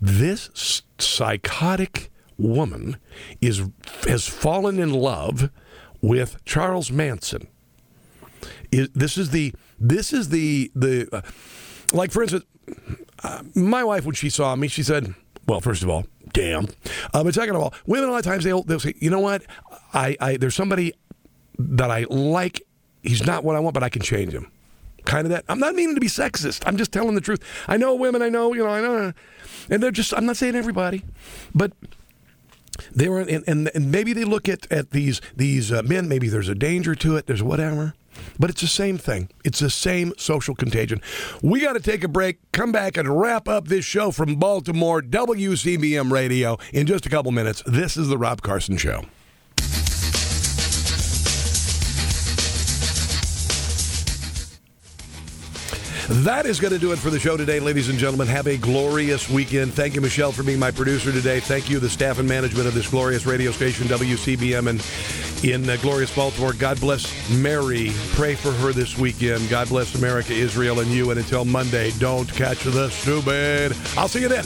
[0.00, 2.96] this psychotic woman
[3.40, 3.62] is
[4.08, 5.50] has fallen in love
[6.00, 7.46] with Charles Manson.
[8.72, 11.22] Is, this is the this is the the uh,
[11.92, 12.44] like for instance,
[13.22, 15.14] uh, my wife when she saw me, she said,
[15.46, 16.68] "Well, first of all, damn."
[17.12, 19.20] Uh, but second of all, women a lot of times they'll they'll say, "You know
[19.20, 19.42] what?
[19.92, 20.94] I, I there's somebody
[21.58, 22.62] that I like.
[23.02, 24.50] He's not what I want, but I can change him."
[25.04, 25.44] Kind of that.
[25.48, 26.62] I'm not meaning to be sexist.
[26.66, 27.42] I'm just telling the truth.
[27.68, 28.22] I know women.
[28.22, 28.70] I know you know.
[28.70, 29.12] I know
[29.68, 31.04] and they're just I'm not saying everybody,
[31.54, 31.72] but
[32.92, 36.08] they were and, and, and maybe they look at at these these uh, men.
[36.08, 37.26] Maybe there's a danger to it.
[37.26, 37.94] There's whatever.
[38.38, 39.30] But it's the same thing.
[39.44, 41.00] It's the same social contagion.
[41.42, 45.00] We got to take a break, come back, and wrap up this show from Baltimore,
[45.00, 47.62] WCBM Radio, in just a couple minutes.
[47.64, 49.04] This is The Rob Carson Show.
[56.10, 58.26] That is going to do it for the show today, ladies and gentlemen.
[58.26, 59.72] Have a glorious weekend.
[59.72, 61.38] Thank you, Michelle, for being my producer today.
[61.38, 65.76] Thank you, the staff and management of this glorious radio station, WCBM, and in uh,
[65.80, 66.52] glorious Baltimore.
[66.52, 67.92] God bless Mary.
[68.14, 69.48] Pray for her this weekend.
[69.48, 71.12] God bless America, Israel, and you.
[71.12, 73.76] And until Monday, don't catch the stupid.
[73.96, 74.44] I'll see you then.